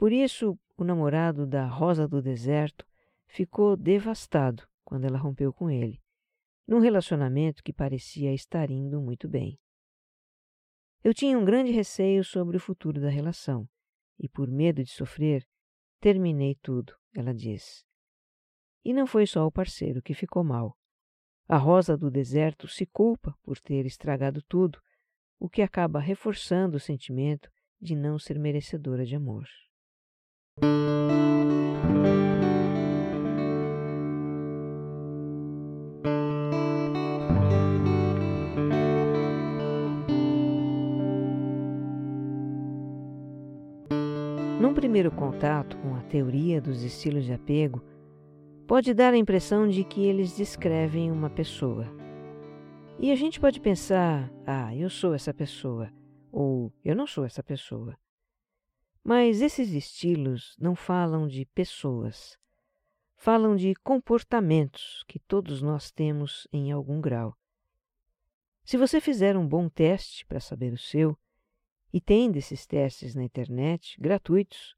Por 0.00 0.12
isso, 0.12 0.58
o 0.78 0.82
namorado 0.82 1.46
da 1.46 1.66
Rosa 1.66 2.08
do 2.08 2.22
Deserto 2.22 2.86
ficou 3.26 3.76
devastado 3.76 4.66
quando 4.82 5.04
ela 5.04 5.18
rompeu 5.18 5.52
com 5.52 5.70
ele, 5.70 6.00
num 6.66 6.78
relacionamento 6.78 7.62
que 7.62 7.70
parecia 7.70 8.32
estar 8.32 8.70
indo 8.70 8.98
muito 8.98 9.28
bem. 9.28 9.60
Eu 11.04 11.12
tinha 11.12 11.38
um 11.38 11.44
grande 11.44 11.70
receio 11.70 12.24
sobre 12.24 12.56
o 12.56 12.60
futuro 12.60 12.98
da 12.98 13.10
relação 13.10 13.68
e, 14.18 14.26
por 14.26 14.48
medo 14.48 14.82
de 14.82 14.90
sofrer, 14.90 15.46
terminei 16.00 16.54
tudo, 16.62 16.96
ela 17.14 17.34
diz. 17.34 17.84
E 18.82 18.94
não 18.94 19.06
foi 19.06 19.26
só 19.26 19.46
o 19.46 19.52
parceiro 19.52 20.00
que 20.00 20.14
ficou 20.14 20.42
mal. 20.42 20.78
A 21.46 21.58
Rosa 21.58 21.94
do 21.94 22.10
Deserto 22.10 22.66
se 22.66 22.86
culpa 22.86 23.36
por 23.42 23.60
ter 23.60 23.84
estragado 23.84 24.40
tudo, 24.48 24.80
o 25.38 25.46
que 25.46 25.60
acaba 25.60 26.00
reforçando 26.00 26.78
o 26.78 26.80
sentimento 26.80 27.50
de 27.78 27.94
não 27.94 28.18
ser 28.18 28.38
merecedora 28.38 29.04
de 29.04 29.14
amor. 29.14 29.46
Num 44.60 44.74
primeiro 44.74 45.10
contato 45.10 45.76
com 45.78 45.94
a 45.94 46.02
teoria 46.02 46.60
dos 46.60 46.82
estilos 46.82 47.24
de 47.24 47.32
apego, 47.32 47.82
pode 48.66 48.92
dar 48.92 49.14
a 49.14 49.16
impressão 49.16 49.66
de 49.66 49.82
que 49.82 50.04
eles 50.04 50.36
descrevem 50.36 51.10
uma 51.10 51.30
pessoa. 51.30 51.86
E 52.98 53.10
a 53.10 53.16
gente 53.16 53.40
pode 53.40 53.58
pensar: 53.58 54.30
ah, 54.46 54.76
eu 54.76 54.90
sou 54.90 55.14
essa 55.14 55.32
pessoa, 55.32 55.90
ou 56.30 56.70
eu 56.84 56.94
não 56.94 57.06
sou 57.06 57.24
essa 57.24 57.42
pessoa. 57.42 57.96
Mas 59.02 59.40
esses 59.40 59.70
estilos 59.70 60.54
não 60.58 60.74
falam 60.74 61.26
de 61.26 61.46
pessoas, 61.46 62.38
falam 63.16 63.56
de 63.56 63.74
comportamentos 63.76 65.04
que 65.08 65.18
todos 65.18 65.62
nós 65.62 65.90
temos 65.90 66.46
em 66.52 66.70
algum 66.70 67.00
grau. 67.00 67.36
Se 68.64 68.76
você 68.76 69.00
fizer 69.00 69.36
um 69.36 69.46
bom 69.46 69.68
teste 69.68 70.24
para 70.26 70.38
saber 70.38 70.72
o 70.72 70.78
seu, 70.78 71.18
e 71.92 72.00
tem 72.00 72.30
desses 72.30 72.66
testes 72.66 73.14
na 73.14 73.24
internet, 73.24 74.00
gratuitos, 74.00 74.76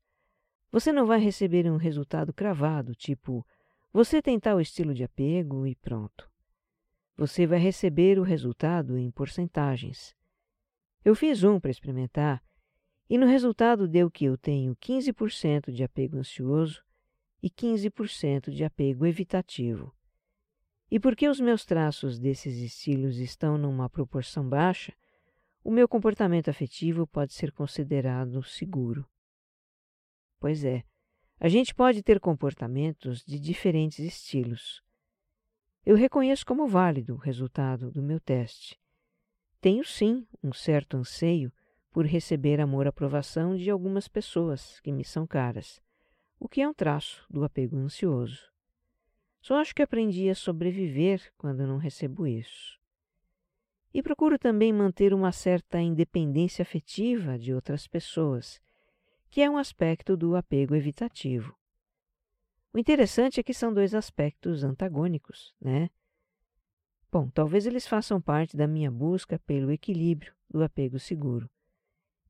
você 0.71 0.91
não 0.91 1.07
vai 1.07 1.21
receber 1.21 1.71
um 1.71 1.77
resultado 1.77 2.33
cravado, 2.33 2.95
tipo, 2.95 3.47
você 3.93 4.23
tem 4.23 4.41
tal 4.41 4.61
estilo 4.61 4.95
de 4.95 5.05
apego 5.05 5.67
e 5.67 5.75
pronto. 5.75 6.31
Você 7.17 7.47
vai 7.47 7.59
receber 7.59 8.19
o 8.19 8.23
resultado 8.23 8.97
em 8.97 9.11
porcentagens. 9.11 10.17
Eu 11.05 11.15
fiz 11.15 11.45
um 11.45 11.61
para 11.61 11.71
experimentar 11.71 12.43
e 13.13 13.19
no 13.19 13.27
resultado 13.27 13.87
deu 13.87 14.11
que 14.11 14.25
eu 14.25 14.39
tenho 14.39 14.75
15% 14.75 15.71
de 15.71 15.85
apego 15.85 16.17
ansioso 16.17 16.83
e 17.43 17.51
15% 17.51 18.51
de 18.51 18.65
apego 18.65 19.05
evitativo. 19.05 19.95
E 20.91 20.99
porque 20.99 21.29
os 21.29 21.39
meus 21.39 21.67
traços 21.67 22.19
desses 22.19 22.57
estilos 22.57 23.19
estão 23.19 23.59
numa 23.59 23.91
proporção 23.91 24.49
baixa, 24.49 24.95
o 25.63 25.71
meu 25.71 25.87
comportamento 25.87 26.49
afetivo 26.49 27.07
pode 27.07 27.35
ser 27.35 27.53
considerado 27.53 28.43
seguro. 28.45 29.07
Pois 30.41 30.65
é, 30.65 30.83
a 31.39 31.49
gente 31.49 31.75
pode 31.75 32.03
ter 32.03 32.19
comportamentos 32.19 33.23
de 33.23 33.39
diferentes 33.39 33.99
estilos. 33.99 34.83
Eu 35.85 35.97
reconheço 35.97 36.47
como 36.47 36.67
válido 36.67 37.13
o 37.13 37.19
resultado 37.19 37.91
do 37.91 38.03
meu 38.03 38.19
teste. 38.19 38.81
Tenho 39.61 39.85
sim 39.85 40.27
um 40.43 40.51
certo 40.51 40.97
anseio 40.97 41.53
por 41.93 42.07
receber 42.07 42.61
amor-aprovação 42.61 43.55
de 43.55 43.71
algumas 43.71 44.09
pessoas 44.09 44.81
que 44.81 44.91
me 44.91 45.05
são 45.05 45.27
caras, 45.27 45.81
o 46.41 46.49
que 46.49 46.63
é 46.63 46.69
um 46.69 46.73
traço 46.73 47.25
do 47.29 47.45
apego 47.45 47.77
ansioso. 47.77 48.51
Só 49.43 49.57
acho 49.57 49.75
que 49.75 49.83
aprendi 49.83 50.31
a 50.31 50.35
sobreviver 50.35 51.33
quando 51.37 51.67
não 51.67 51.77
recebo 51.77 52.27
isso. 52.27 52.81
E 53.93 54.03
procuro 54.03 54.39
também 54.39 54.73
manter 54.73 55.13
uma 55.13 55.33
certa 55.33 55.81
independência 55.81 56.63
afetiva 56.63 57.39
de 57.39 57.53
outras 57.53 57.87
pessoas, 57.87 58.61
que 59.29 59.43
é 59.43 59.51
um 59.51 59.59
aspecto 59.59 60.17
do 60.17 60.35
apego 60.35 60.75
evitativo. 60.75 61.55
O 62.73 62.79
interessante 62.79 63.39
é 63.39 63.43
que 63.43 63.53
são 63.53 63.73
dois 63.73 63.95
aspectos 63.95 64.65
antagônicos, 64.65 65.55
né? 65.61 65.91
Bom, 67.11 67.29
talvez 67.29 67.67
eles 67.67 67.87
façam 67.87 68.19
parte 68.19 68.57
da 68.57 68.67
minha 68.67 68.91
busca 68.91 69.39
pelo 69.41 69.71
equilíbrio 69.71 70.33
do 70.49 70.63
apego 70.63 70.99
seguro. 70.99 71.51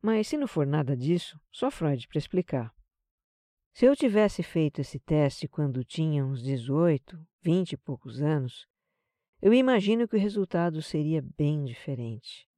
Mas 0.03 0.27
se 0.27 0.37
não 0.37 0.49
for 0.49 0.67
nada 0.67 0.97
disso, 0.97 1.41
só 1.53 1.71
Freud 1.71 2.09
para 2.09 2.19
explicar. 2.19 2.75
Se 3.73 3.87
eu 3.87 3.95
tivesse 3.95 4.43
feito 4.43 4.81
esse 4.81 4.99
teste 4.99 5.47
quando 5.47 5.85
tinha 5.85 6.27
uns 6.27 6.43
18, 6.43 7.25
20 7.41 7.73
e 7.73 7.77
poucos 7.77 8.21
anos, 8.21 8.67
eu 9.41 9.55
imagino 9.55 10.09
que 10.09 10.17
o 10.17 10.21
resultado 10.21 10.83
seria 10.83 11.23
bem 11.39 11.65
diferente. 11.65 12.49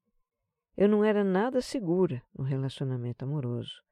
Eu 0.77 0.89
não 0.89 1.05
era 1.05 1.23
nada 1.23 1.61
segura 1.61 2.23
no 2.37 2.43
relacionamento 2.43 3.25
amoroso. 3.25 3.83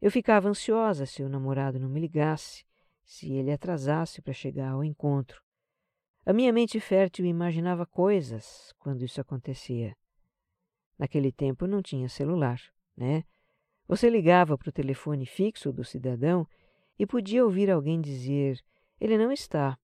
Eu 0.00 0.10
ficava 0.10 0.48
ansiosa 0.48 1.04
se 1.04 1.22
o 1.22 1.28
namorado 1.28 1.78
não 1.78 1.88
me 1.88 2.00
ligasse, 2.00 2.64
se 3.04 3.32
ele 3.32 3.50
atrasasse 3.50 4.22
para 4.22 4.32
chegar 4.32 4.70
ao 4.70 4.84
encontro. 4.84 5.42
A 6.24 6.32
minha 6.32 6.52
mente 6.52 6.78
fértil 6.78 7.26
imaginava 7.26 7.84
coisas 7.84 8.72
quando 8.78 9.02
isso 9.02 9.20
acontecia. 9.20 9.96
Naquele 10.98 11.30
tempo 11.30 11.66
não 11.66 11.80
tinha 11.80 12.08
celular, 12.08 12.60
né? 12.96 13.24
Você 13.86 14.10
ligava 14.10 14.58
para 14.58 14.68
o 14.68 14.72
telefone 14.72 15.24
fixo 15.24 15.72
do 15.72 15.84
cidadão 15.84 16.46
e 16.98 17.06
podia 17.06 17.44
ouvir 17.44 17.70
alguém 17.70 18.00
dizer: 18.00 18.60
Ele 19.00 19.16
não 19.16 19.30
está. 19.30 19.78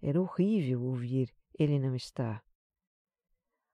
Era 0.00 0.20
horrível 0.20 0.82
ouvir 0.82 1.34
ele 1.58 1.78
não 1.78 1.94
está. 1.94 2.42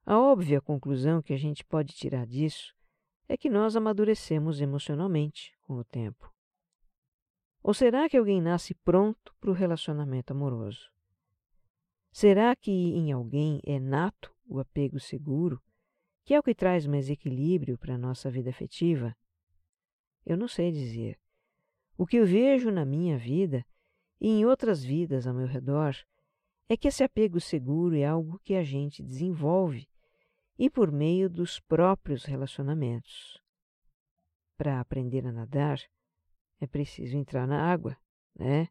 A 0.04 0.18
óbvia 0.18 0.60
conclusão 0.60 1.22
que 1.22 1.32
a 1.32 1.36
gente 1.36 1.64
pode 1.64 1.94
tirar 1.94 2.26
disso 2.26 2.74
é 3.28 3.36
que 3.36 3.48
nós 3.48 3.76
amadurecemos 3.76 4.60
emocionalmente 4.60 5.56
com 5.62 5.74
o 5.74 5.84
tempo. 5.84 6.32
Ou 7.62 7.72
será 7.72 8.08
que 8.08 8.16
alguém 8.16 8.40
nasce 8.40 8.74
pronto 8.74 9.34
para 9.40 9.50
o 9.50 9.54
relacionamento 9.54 10.32
amoroso? 10.32 10.90
Será 12.10 12.54
que 12.56 12.70
em 12.70 13.12
alguém 13.12 13.60
é 13.64 13.78
nato 13.78 14.34
o 14.44 14.58
apego 14.58 14.98
seguro, 14.98 15.62
que 16.24 16.34
é 16.34 16.38
o 16.38 16.42
que 16.42 16.54
traz 16.54 16.86
mais 16.86 17.10
equilíbrio 17.10 17.76
para 17.76 17.94
a 17.94 17.98
nossa 17.98 18.30
vida 18.30 18.50
afetiva? 18.50 19.16
Eu 20.24 20.36
não 20.36 20.46
sei 20.46 20.70
dizer. 20.70 21.18
O 21.96 22.06
que 22.06 22.16
eu 22.16 22.26
vejo 22.26 22.70
na 22.70 22.84
minha 22.84 23.18
vida 23.18 23.64
e 24.20 24.28
em 24.28 24.46
outras 24.46 24.82
vidas 24.84 25.26
ao 25.26 25.34
meu 25.34 25.46
redor 25.46 25.96
é 26.68 26.76
que 26.76 26.88
esse 26.88 27.02
apego 27.02 27.40
seguro 27.40 27.96
é 27.96 28.04
algo 28.04 28.40
que 28.44 28.54
a 28.54 28.62
gente 28.62 29.02
desenvolve 29.02 29.88
e 30.58 30.70
por 30.70 30.92
meio 30.92 31.28
dos 31.28 31.58
próprios 31.58 32.24
relacionamentos. 32.24 33.42
Para 34.56 34.80
aprender 34.80 35.26
a 35.26 35.32
nadar, 35.32 35.80
é 36.60 36.66
preciso 36.66 37.16
entrar 37.16 37.46
na 37.46 37.70
água, 37.70 37.96
né? 38.34 38.68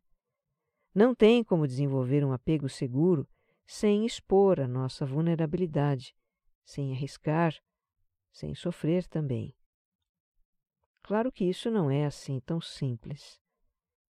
Não 0.96 1.14
tem 1.14 1.44
como 1.44 1.68
desenvolver 1.68 2.24
um 2.24 2.32
apego 2.32 2.70
seguro 2.70 3.28
sem 3.66 4.06
expor 4.06 4.60
a 4.60 4.68
nossa 4.68 5.06
vulnerabilidade, 5.06 6.16
sem 6.64 6.94
arriscar, 6.94 7.56
sem 8.32 8.56
sofrer 8.56 9.08
também. 9.08 9.56
Claro 11.04 11.32
que 11.32 11.46
isso 11.46 11.70
não 11.70 11.90
é 11.90 12.06
assim 12.06 12.40
tão 12.40 12.62
simples. 12.62 13.40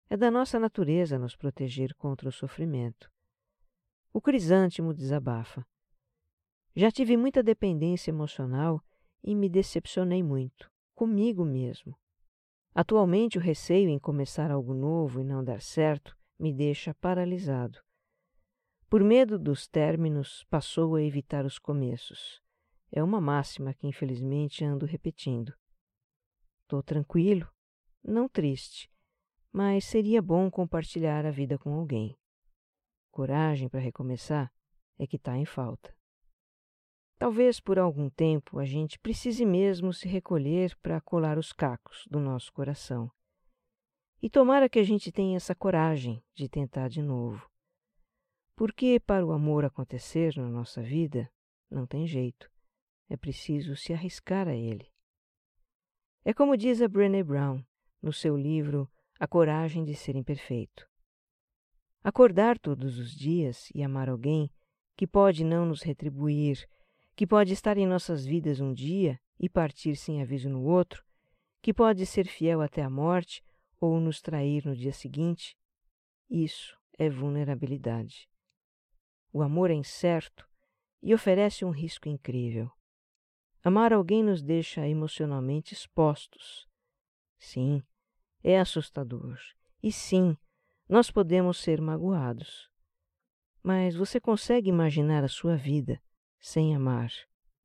É 0.09 0.15
da 0.15 0.29
nossa 0.29 0.59
natureza 0.59 1.17
nos 1.17 1.35
proteger 1.35 1.93
contra 1.95 2.29
o 2.29 2.31
sofrimento. 2.31 3.11
O 4.13 4.21
crisântimo 4.21 4.93
desabafa. 4.93 5.65
Já 6.75 6.91
tive 6.91 7.17
muita 7.17 7.41
dependência 7.41 8.11
emocional 8.11 8.81
e 9.23 9.33
me 9.33 9.49
decepcionei 9.49 10.21
muito, 10.21 10.71
comigo 10.93 11.43
mesmo. 11.43 11.97
Atualmente, 12.73 13.37
o 13.37 13.41
receio 13.41 13.89
em 13.89 13.97
começar 13.97 14.51
algo 14.51 14.73
novo 14.73 15.21
e 15.21 15.23
não 15.23 15.43
dar 15.43 15.61
certo 15.61 16.15
me 16.37 16.53
deixa 16.53 16.93
paralisado. 16.95 17.84
Por 18.89 19.03
medo 19.03 19.37
dos 19.37 19.67
términos, 19.67 20.43
passou 20.49 20.95
a 20.95 21.01
evitar 21.01 21.45
os 21.45 21.59
começos. 21.59 22.41
É 22.91 23.03
uma 23.03 23.19
máxima 23.19 23.73
que 23.73 23.87
infelizmente 23.87 24.63
ando 24.63 24.85
repetindo. 24.85 25.53
Estou 26.63 26.81
tranquilo, 26.81 27.47
não 28.03 28.27
triste, 28.27 28.89
mas 29.51 29.85
seria 29.85 30.21
bom 30.21 30.49
compartilhar 30.49 31.25
a 31.25 31.31
vida 31.31 31.57
com 31.57 31.73
alguém 31.73 32.17
coragem 33.15 33.69
para 33.69 33.79
recomeçar 33.79 34.51
é 34.99 35.07
que 35.07 35.15
está 35.15 35.37
em 35.37 35.45
falta. 35.45 35.95
Talvez 37.17 37.61
por 37.61 37.79
algum 37.79 38.09
tempo 38.09 38.59
a 38.59 38.65
gente 38.65 38.99
precise 38.99 39.45
mesmo 39.45 39.93
se 39.93 40.05
recolher 40.05 40.75
para 40.83 40.99
colar 40.99 41.37
os 41.37 41.53
cacos 41.53 42.05
do 42.11 42.19
nosso 42.19 42.51
coração. 42.51 43.09
E 44.21 44.29
tomara 44.29 44.67
que 44.67 44.79
a 44.79 44.83
gente 44.83 45.13
tenha 45.13 45.37
essa 45.37 45.55
coragem 45.55 46.21
de 46.33 46.49
tentar 46.49 46.89
de 46.89 47.01
novo. 47.01 47.49
Porque 48.55 48.99
para 48.99 49.25
o 49.25 49.31
amor 49.31 49.65
acontecer 49.65 50.37
na 50.37 50.49
nossa 50.49 50.81
vida, 50.81 51.29
não 51.69 51.85
tem 51.85 52.07
jeito. 52.07 52.49
É 53.09 53.17
preciso 53.17 53.75
se 53.75 53.93
arriscar 53.93 54.47
a 54.47 54.55
ele. 54.55 54.89
É 56.23 56.33
como 56.33 56.57
diz 56.57 56.81
a 56.81 56.87
Brené 56.87 57.21
Brown 57.21 57.63
no 58.01 58.13
seu 58.13 58.37
livro 58.37 58.89
A 59.19 59.27
Coragem 59.27 59.83
de 59.83 59.93
Ser 59.93 60.15
Imperfeito. 60.15 60.87
Acordar 62.03 62.57
todos 62.57 62.97
os 62.97 63.11
dias 63.11 63.69
e 63.75 63.83
amar 63.83 64.09
alguém 64.09 64.49
que 64.95 65.05
pode 65.05 65.43
não 65.43 65.65
nos 65.65 65.81
retribuir, 65.81 66.67
que 67.15 67.27
pode 67.27 67.51
estar 67.51 67.77
em 67.77 67.85
nossas 67.85 68.25
vidas 68.25 68.59
um 68.59 68.73
dia 68.73 69.19
e 69.39 69.49
partir 69.49 69.95
sem 69.95 70.21
aviso 70.21 70.49
no 70.49 70.63
outro, 70.63 71.03
que 71.61 71.73
pode 71.73 72.05
ser 72.05 72.25
fiel 72.25 72.61
até 72.61 72.81
a 72.81 72.89
morte 72.89 73.43
ou 73.79 73.99
nos 73.99 74.21
trair 74.21 74.65
no 74.65 74.75
dia 74.75 74.93
seguinte, 74.93 75.57
isso 76.29 76.77
é 76.97 77.09
vulnerabilidade. 77.09 78.29
O 79.35 79.41
amor 79.41 79.69
é 79.69 79.73
incerto 79.73 80.47
e 81.03 81.13
oferece 81.13 81.65
um 81.65 81.69
risco 81.69 82.07
incrível. 82.07 82.71
Amar 83.61 83.91
alguém 83.91 84.23
nos 84.23 84.41
deixa 84.41 84.87
emocionalmente 84.87 85.73
expostos. 85.73 86.65
Sim, 87.37 87.83
é 88.41 88.57
assustador. 88.57 89.37
E 89.83 89.91
sim, 89.91 90.37
nós 90.87 91.11
podemos 91.11 91.57
ser 91.57 91.81
magoados. 91.81 92.69
Mas 93.61 93.93
você 93.93 94.21
consegue 94.21 94.69
imaginar 94.69 95.21
a 95.21 95.27
sua 95.27 95.57
vida 95.57 96.01
sem 96.39 96.73
amar, 96.73 97.11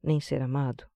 nem 0.02 0.20
ser 0.20 0.42
amado? 0.42 0.90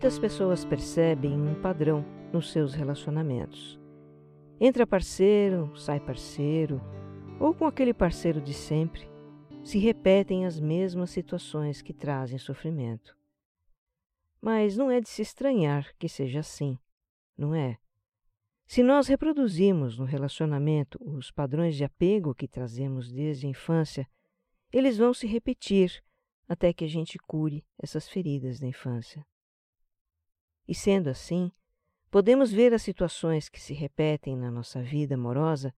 Muitas 0.00 0.18
pessoas 0.18 0.64
percebem 0.64 1.38
um 1.38 1.60
padrão 1.60 2.02
nos 2.32 2.50
seus 2.50 2.72
relacionamentos. 2.72 3.78
Entra 4.58 4.86
parceiro, 4.86 5.76
sai 5.76 6.00
parceiro, 6.00 6.80
ou 7.38 7.54
com 7.54 7.66
aquele 7.66 7.92
parceiro 7.92 8.40
de 8.40 8.54
sempre, 8.54 9.06
se 9.62 9.78
repetem 9.78 10.46
as 10.46 10.58
mesmas 10.58 11.10
situações 11.10 11.82
que 11.82 11.92
trazem 11.92 12.38
sofrimento. 12.38 13.14
Mas 14.40 14.74
não 14.74 14.90
é 14.90 15.02
de 15.02 15.08
se 15.10 15.20
estranhar 15.20 15.94
que 15.98 16.08
seja 16.08 16.40
assim, 16.40 16.78
não 17.36 17.54
é? 17.54 17.76
Se 18.66 18.82
nós 18.82 19.06
reproduzimos 19.06 19.98
no 19.98 20.06
relacionamento 20.06 20.98
os 21.02 21.30
padrões 21.30 21.76
de 21.76 21.84
apego 21.84 22.34
que 22.34 22.48
trazemos 22.48 23.12
desde 23.12 23.46
a 23.46 23.50
infância, 23.50 24.08
eles 24.72 24.96
vão 24.96 25.12
se 25.12 25.26
repetir 25.26 26.02
até 26.48 26.72
que 26.72 26.86
a 26.86 26.88
gente 26.88 27.18
cure 27.18 27.62
essas 27.78 28.08
feridas 28.08 28.58
da 28.58 28.66
infância. 28.66 29.22
E 30.70 30.74
sendo 30.74 31.10
assim, 31.10 31.50
podemos 32.12 32.52
ver 32.52 32.72
as 32.72 32.82
situações 32.82 33.48
que 33.48 33.60
se 33.60 33.74
repetem 33.74 34.36
na 34.36 34.52
nossa 34.52 34.80
vida 34.80 35.16
amorosa 35.16 35.74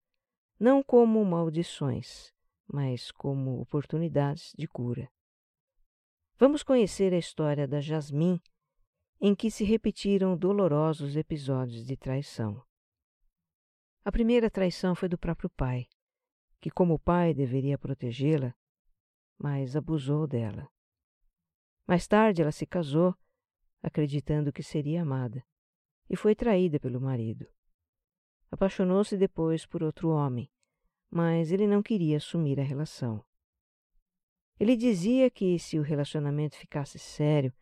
não 0.60 0.82
como 0.82 1.24
maldições, 1.24 2.30
mas 2.70 3.10
como 3.10 3.58
oportunidades 3.58 4.52
de 4.54 4.68
cura. 4.68 5.10
Vamos 6.38 6.62
conhecer 6.62 7.14
a 7.14 7.18
história 7.18 7.66
da 7.66 7.80
Jasmim, 7.80 8.38
em 9.18 9.34
que 9.34 9.50
se 9.50 9.64
repetiram 9.64 10.36
dolorosos 10.36 11.16
episódios 11.16 11.86
de 11.86 11.96
traição. 11.96 12.62
A 14.04 14.12
primeira 14.12 14.50
traição 14.50 14.94
foi 14.94 15.08
do 15.08 15.16
próprio 15.16 15.48
pai, 15.48 15.88
que, 16.60 16.70
como 16.70 16.98
pai, 16.98 17.32
deveria 17.32 17.78
protegê-la, 17.78 18.54
mas 19.38 19.74
abusou 19.74 20.26
dela. 20.26 20.68
Mais 21.86 22.06
tarde, 22.06 22.42
ela 22.42 22.52
se 22.52 22.66
casou, 22.66 23.16
acreditando 23.82 24.52
que 24.52 24.62
seria 24.62 25.02
amada, 25.02 25.44
e 26.08 26.16
foi 26.16 26.34
traída 26.34 26.78
pelo 26.78 27.00
marido. 27.00 27.46
Apaixonou-se 28.50 29.16
depois 29.16 29.66
por 29.66 29.82
outro 29.82 30.10
homem, 30.10 30.50
mas 31.10 31.50
ele 31.50 31.66
não 31.66 31.82
queria 31.82 32.18
assumir 32.18 32.60
a 32.60 32.62
relação. 32.62 33.24
Ele 34.60 34.76
dizia 34.76 35.30
que, 35.30 35.58
se 35.58 35.78
o 35.78 35.82
relacionamento 35.82 36.56
ficasse 36.56 36.98
sério, 36.98 37.52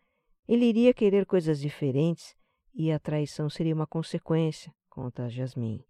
ele 0.47 0.67
iria 0.67 0.93
querer 0.93 1.25
coisas 1.25 1.61
diferentes 1.61 2.37
e 2.75 2.93
a 2.93 2.99
traição 2.99 3.49
seria 3.49 3.75
uma 3.75 3.87
consequência, 3.87 4.75
conta 4.89 5.29
Jasmine. 5.29 5.87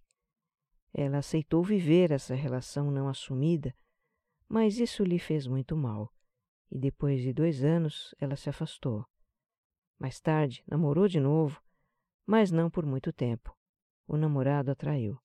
Ela 0.92 1.18
aceitou 1.18 1.62
viver 1.62 2.10
essa 2.10 2.34
relação 2.34 2.90
não 2.90 3.08
assumida, 3.08 3.74
mas 4.48 4.78
isso 4.78 5.04
lhe 5.04 5.18
fez 5.18 5.46
muito 5.46 5.76
mal, 5.76 6.12
e 6.70 6.78
depois 6.78 7.22
de 7.22 7.32
dois 7.32 7.64
anos 7.64 8.14
ela 8.18 8.36
se 8.36 8.50
afastou. 8.50 9.06
Mais 10.00 10.18
tarde, 10.18 10.64
namorou 10.66 11.06
de 11.06 11.20
novo, 11.20 11.62
mas 12.26 12.50
não 12.50 12.68
por 12.68 12.84
muito 12.84 13.12
tempo. 13.12 13.56
O 14.08 14.16
namorado 14.16 14.72
a 14.72 14.74
traiu. 14.74 15.16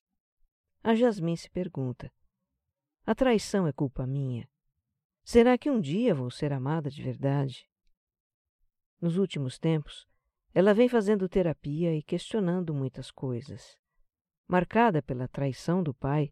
A 0.83 0.93
Jasmine 0.93 1.37
se 1.37 1.49
pergunta: 1.49 2.13
a 3.03 3.15
traição 3.15 3.65
é 3.65 3.73
culpa 3.73 4.05
minha? 4.05 4.47
Será 5.23 5.57
que 5.57 5.71
um 5.71 5.81
dia 5.81 6.13
vou 6.13 6.29
ser 6.29 6.53
amada 6.53 6.91
de 6.91 7.01
verdade? 7.01 7.67
Nos 9.01 9.17
últimos 9.17 9.57
tempos, 9.57 10.07
ela 10.53 10.73
vem 10.73 10.87
fazendo 10.87 11.27
terapia 11.27 11.95
e 11.95 12.03
questionando 12.03 12.73
muitas 12.73 13.09
coisas 13.09 13.79
marcada 14.47 15.01
pela 15.01 15.27
traição 15.27 15.81
do 15.81 15.93
pai, 15.93 16.31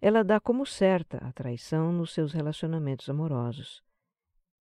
ela 0.00 0.22
dá 0.22 0.40
como 0.40 0.64
certa 0.64 1.18
a 1.18 1.32
traição 1.32 1.92
nos 1.92 2.12
seus 2.12 2.32
relacionamentos 2.32 3.08
amorosos. 3.08 3.82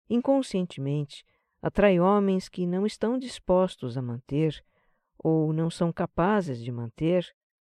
Inconscientemente, 0.08 1.24
atrai 1.62 2.00
homens 2.00 2.48
que 2.48 2.66
não 2.66 2.84
estão 2.84 3.16
dispostos 3.16 3.96
a 3.96 4.02
manter 4.02 4.62
ou 5.16 5.52
não 5.52 5.70
são 5.70 5.92
capazes 5.92 6.62
de 6.62 6.72
manter 6.72 7.24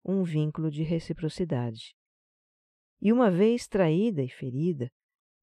um 0.03 0.23
vínculo 0.23 0.69
de 0.69 0.83
reciprocidade. 0.83 1.95
E 3.01 3.13
uma 3.13 3.31
vez 3.31 3.67
traída 3.67 4.21
e 4.21 4.27
ferida, 4.27 4.91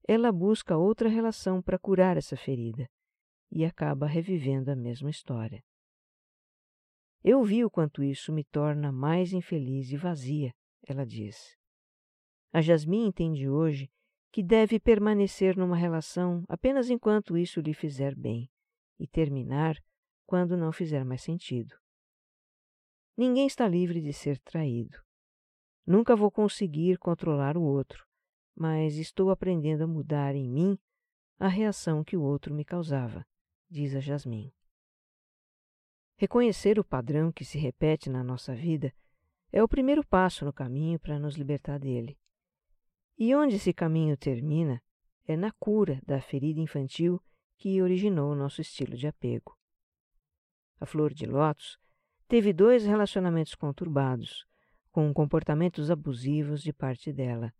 ela 0.07 0.31
busca 0.31 0.77
outra 0.77 1.09
relação 1.09 1.61
para 1.61 1.79
curar 1.79 2.15
essa 2.15 2.37
ferida 2.37 2.87
e 3.51 3.65
acaba 3.65 4.05
revivendo 4.05 4.69
a 4.69 4.75
mesma 4.75 5.09
história. 5.09 5.63
Eu 7.23 7.43
vi 7.43 7.65
o 7.65 7.71
quanto 7.71 8.03
isso 8.03 8.31
me 8.31 8.43
torna 8.43 8.91
mais 8.91 9.33
infeliz 9.33 9.91
e 9.91 9.97
vazia, 9.97 10.53
ela 10.85 11.05
diz. 11.05 11.57
A 12.53 12.61
Jasmine 12.61 13.07
entende 13.07 13.49
hoje 13.49 13.89
que 14.35 14.43
deve 14.43 14.81
permanecer 14.81 15.55
numa 15.55 15.77
relação 15.77 16.43
apenas 16.49 16.89
enquanto 16.89 17.37
isso 17.37 17.61
lhe 17.61 17.73
fizer 17.73 18.13
bem 18.13 18.51
e 18.99 19.07
terminar 19.07 19.81
quando 20.25 20.57
não 20.57 20.73
fizer 20.73 21.05
mais 21.05 21.21
sentido. 21.21 21.73
Ninguém 23.15 23.47
está 23.47 23.65
livre 23.65 24.01
de 24.01 24.11
ser 24.11 24.37
traído. 24.39 25.01
Nunca 25.87 26.17
vou 26.17 26.29
conseguir 26.29 26.97
controlar 26.97 27.55
o 27.55 27.63
outro, 27.63 28.05
mas 28.53 28.97
estou 28.97 29.29
aprendendo 29.29 29.85
a 29.85 29.87
mudar 29.87 30.35
em 30.35 30.49
mim 30.49 30.77
a 31.39 31.47
reação 31.47 32.03
que 32.03 32.17
o 32.17 32.21
outro 32.21 32.53
me 32.53 32.65
causava, 32.65 33.25
diz 33.69 33.95
a 33.95 34.01
Jasmine. 34.01 34.53
Reconhecer 36.17 36.77
o 36.77 36.83
padrão 36.83 37.31
que 37.31 37.45
se 37.45 37.57
repete 37.57 38.09
na 38.09 38.21
nossa 38.21 38.53
vida 38.53 38.93
é 39.49 39.63
o 39.63 39.67
primeiro 39.69 40.05
passo 40.05 40.43
no 40.43 40.51
caminho 40.51 40.99
para 40.99 41.17
nos 41.17 41.35
libertar 41.35 41.79
dele. 41.79 42.17
E 43.17 43.33
onde 43.33 43.55
esse 43.55 43.73
caminho 43.73 44.17
termina 44.17 44.81
é 45.25 45.37
na 45.37 45.51
cura 45.53 46.01
da 46.05 46.21
ferida 46.21 46.59
infantil 46.59 47.21
que 47.57 47.81
originou 47.81 48.31
o 48.31 48.35
nosso 48.35 48.61
estilo 48.61 48.95
de 48.95 49.07
apego. 49.07 49.57
A 50.79 50.85
Flor 50.85 51.13
de 51.13 51.25
Lótus 51.25 51.77
teve 52.27 52.51
dois 52.51 52.85
relacionamentos 52.85 53.55
conturbados, 53.55 54.45
com 54.91 55.13
comportamentos 55.13 55.89
abusivos 55.89 56.61
de 56.61 56.73
parte 56.73 57.13
dela. 57.13 57.53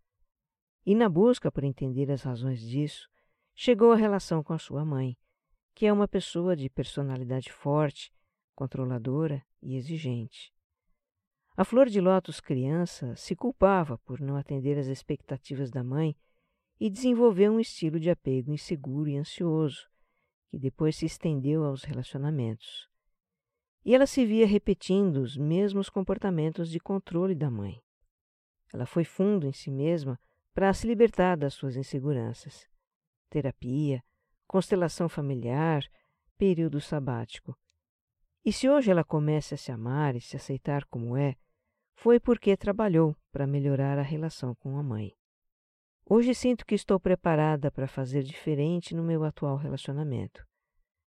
E 0.86 0.94
na 0.94 1.08
busca 1.10 1.52
por 1.52 1.64
entender 1.64 2.12
as 2.12 2.24
razões 2.24 2.62
disso, 2.62 3.10
chegou 3.56 3.92
à 3.92 3.96
relação 3.96 4.44
com 4.44 4.54
a 4.54 4.60
sua 4.60 4.84
mãe, 4.84 5.18
que 5.74 5.86
é 5.86 5.94
uma 5.94 6.08
pessoa 6.08 6.56
de 6.56 6.70
personalidade 6.70 7.52
forte 7.52 8.14
controladora 8.56 9.44
e 9.62 9.76
exigente. 9.76 10.55
A 11.58 11.64
flor 11.64 11.88
de 11.88 12.02
lótus 12.02 12.42
criança 12.42 13.16
se 13.16 13.34
culpava 13.34 13.98
por 14.00 14.20
não 14.20 14.36
atender 14.36 14.78
às 14.78 14.88
expectativas 14.88 15.72
da 15.72 15.84
mãe 15.84 16.14
e 16.78 16.90
desenvolveu 16.90 17.54
um 17.54 17.62
estilo 17.62 17.98
de 17.98 18.10
apego 18.10 18.52
inseguro 18.52 19.10
e 19.10 19.16
ansioso, 19.16 19.88
que 20.50 20.60
depois 20.60 20.98
se 20.98 21.06
estendeu 21.06 21.64
aos 21.64 21.86
relacionamentos. 21.86 22.90
E 23.86 23.96
ela 23.96 24.06
se 24.06 24.26
via 24.26 24.46
repetindo 24.46 25.18
os 25.18 25.38
mesmos 25.38 25.90
comportamentos 25.90 26.70
de 26.70 26.80
controle 26.80 27.34
da 27.34 27.50
mãe. 27.50 27.82
Ela 28.74 28.86
foi 28.86 29.06
fundo 29.06 29.48
em 29.48 29.54
si 29.54 29.72
mesma 29.72 30.20
para 30.54 30.74
se 30.74 30.86
libertar 30.86 31.38
das 31.38 31.54
suas 31.54 31.78
inseguranças. 31.78 32.68
Terapia, 33.30 34.04
constelação 34.46 35.08
familiar, 35.08 35.86
período 36.38 36.82
sabático. 36.82 37.58
E 38.44 38.52
se 38.52 38.70
hoje 38.70 38.92
ela 38.92 39.04
começa 39.04 39.56
a 39.56 39.58
se 39.58 39.72
amar 39.72 40.16
e 40.16 40.22
se 40.22 40.36
aceitar 40.36 40.84
como 40.86 41.16
é, 41.16 41.36
foi 41.96 42.20
porque 42.20 42.56
trabalhou 42.56 43.16
para 43.32 43.48
melhorar 43.48 43.98
a 43.98 44.04
relação 44.04 44.54
com 44.56 44.78
a 44.78 44.84
mãe. 44.84 45.14
Hoje 46.06 46.36
sinto 46.36 46.66
que 46.66 46.76
estou 46.76 47.00
preparada 47.00 47.72
para 47.72 47.88
fazer 47.88 48.22
diferente 48.22 48.94
no 48.94 49.04
meu 49.04 49.24
atual 49.24 49.58
relacionamento. 49.58 50.46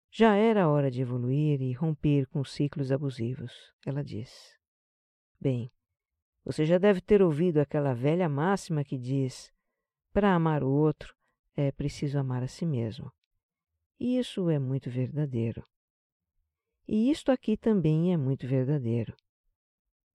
Já 0.10 0.36
era 0.36 0.70
hora 0.70 0.90
de 0.90 1.02
evoluir 1.02 1.62
e 1.62 1.74
romper 1.74 2.26
com 2.28 2.44
ciclos 2.44 2.92
abusivos, 2.92 3.52
ela 3.86 4.04
diz. 4.04 4.56
Bem, 5.40 5.72
você 6.46 6.66
já 6.66 6.78
deve 6.78 7.02
ter 7.02 7.22
ouvido 7.22 7.58
aquela 7.58 7.94
velha 7.94 8.30
máxima 8.30 8.84
que 8.84 8.98
diz: 8.98 9.54
para 10.14 10.34
amar 10.34 10.64
o 10.64 10.70
outro 10.70 11.14
é 11.56 11.72
preciso 11.72 12.18
amar 12.18 12.42
a 12.42 12.48
si 12.48 12.66
mesmo. 12.66 13.12
E 14.00 14.18
isso 14.18 14.50
é 14.50 14.58
muito 14.58 14.90
verdadeiro. 14.90 15.64
E 16.88 17.12
isto 17.12 17.32
aqui 17.32 17.58
também 17.58 18.14
é 18.14 18.18
muito 18.18 18.48
verdadeiro. 18.48 19.14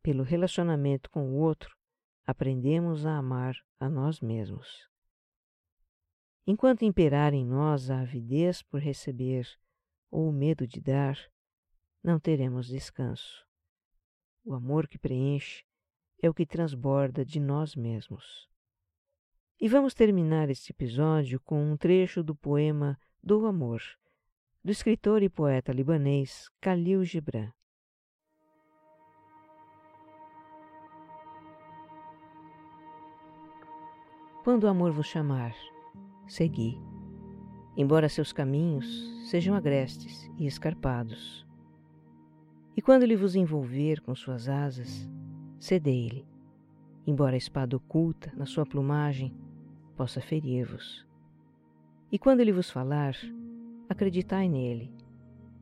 Pelo 0.02 0.24
relacionamento 0.24 1.08
com 1.08 1.30
o 1.30 1.36
outro, 1.36 1.76
aprendemos 2.26 3.06
a 3.06 3.16
amar 3.16 3.54
a 3.78 3.88
nós 3.88 4.20
mesmos. 4.20 4.88
Enquanto 6.44 6.84
imperar 6.84 7.32
em 7.32 7.46
nós 7.46 7.88
a 7.88 8.00
avidez 8.00 8.62
por 8.62 8.80
receber 8.80 9.46
ou 10.10 10.28
o 10.28 10.32
medo 10.32 10.66
de 10.66 10.80
dar, 10.80 11.16
não 12.02 12.18
teremos 12.18 12.66
descanso. 12.66 13.46
O 14.44 14.54
amor 14.54 14.88
que 14.88 14.98
preenche 14.98 15.64
é 16.20 16.28
o 16.28 16.34
que 16.34 16.44
transborda 16.44 17.24
de 17.24 17.38
nós 17.38 17.76
mesmos. 17.76 18.48
E 19.60 19.68
vamos 19.68 19.94
terminar 19.94 20.50
este 20.50 20.72
episódio 20.72 21.38
com 21.40 21.62
um 21.64 21.76
trecho 21.76 22.24
do 22.24 22.34
poema 22.34 22.98
Do 23.22 23.46
Amor, 23.46 23.80
do 24.64 24.72
escritor 24.72 25.22
e 25.22 25.28
poeta 25.28 25.72
libanês 25.72 26.50
Khalil 26.60 27.04
Gibran. 27.04 27.52
Quando 34.44 34.64
o 34.64 34.68
amor 34.68 34.90
vos 34.90 35.06
chamar, 35.06 35.54
segui. 36.26 36.76
embora 37.76 38.08
seus 38.08 38.32
caminhos 38.32 38.86
sejam 39.30 39.54
agrestes 39.54 40.28
e 40.36 40.48
escarpados. 40.48 41.46
E 42.76 42.82
quando 42.82 43.04
ele 43.04 43.14
vos 43.14 43.36
envolver 43.36 44.00
com 44.00 44.16
suas 44.16 44.48
asas, 44.48 45.08
cedei-lhe, 45.60 46.26
embora 47.06 47.34
a 47.34 47.38
espada 47.38 47.76
oculta 47.76 48.32
na 48.36 48.44
sua 48.44 48.66
plumagem 48.66 49.32
possa 49.96 50.20
ferir-vos. 50.20 51.06
E 52.10 52.18
quando 52.18 52.40
ele 52.40 52.52
vos 52.52 52.68
falar, 52.68 53.14
acreditai 53.88 54.48
nele, 54.48 54.92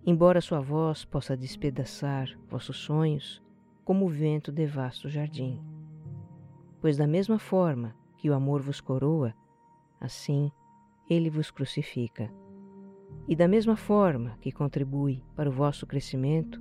embora 0.06 0.40
sua 0.40 0.60
voz 0.60 1.04
possa 1.04 1.36
despedaçar 1.36 2.34
vossos 2.48 2.78
sonhos 2.78 3.42
como 3.84 4.06
o 4.06 4.08
vento 4.08 4.50
devasta 4.50 5.06
o 5.06 5.10
jardim. 5.10 5.60
Pois 6.80 6.96
da 6.96 7.06
mesma 7.06 7.38
forma 7.38 7.99
que 8.20 8.28
o 8.28 8.34
amor 8.34 8.60
vos 8.60 8.82
coroa, 8.82 9.34
assim 9.98 10.52
ele 11.08 11.30
vos 11.30 11.50
crucifica. 11.50 12.30
E 13.26 13.34
da 13.34 13.48
mesma 13.48 13.76
forma 13.76 14.36
que 14.42 14.52
contribui 14.52 15.24
para 15.34 15.48
o 15.48 15.52
vosso 15.52 15.86
crescimento, 15.86 16.60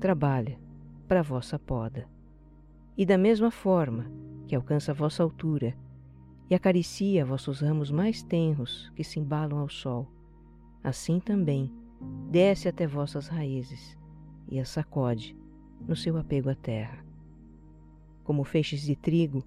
trabalha 0.00 0.58
para 1.06 1.20
a 1.20 1.22
vossa 1.22 1.56
poda. 1.56 2.08
E 2.96 3.06
da 3.06 3.16
mesma 3.16 3.52
forma 3.52 4.10
que 4.48 4.56
alcança 4.56 4.90
a 4.90 4.94
vossa 4.94 5.22
altura 5.22 5.72
e 6.50 6.54
acaricia 6.54 7.24
vossos 7.24 7.60
ramos 7.60 7.92
mais 7.92 8.20
tenros 8.20 8.90
que 8.96 9.04
se 9.04 9.20
embalam 9.20 9.60
ao 9.60 9.68
sol, 9.68 10.10
assim 10.82 11.20
também 11.20 11.72
desce 12.28 12.68
até 12.68 12.88
vossas 12.88 13.28
raízes 13.28 13.96
e 14.50 14.58
as 14.58 14.68
sacode 14.68 15.36
no 15.86 15.94
seu 15.94 16.16
apego 16.16 16.50
à 16.50 16.56
terra. 16.56 17.06
Como 18.24 18.42
feixes 18.42 18.82
de 18.82 18.96
trigo, 18.96 19.44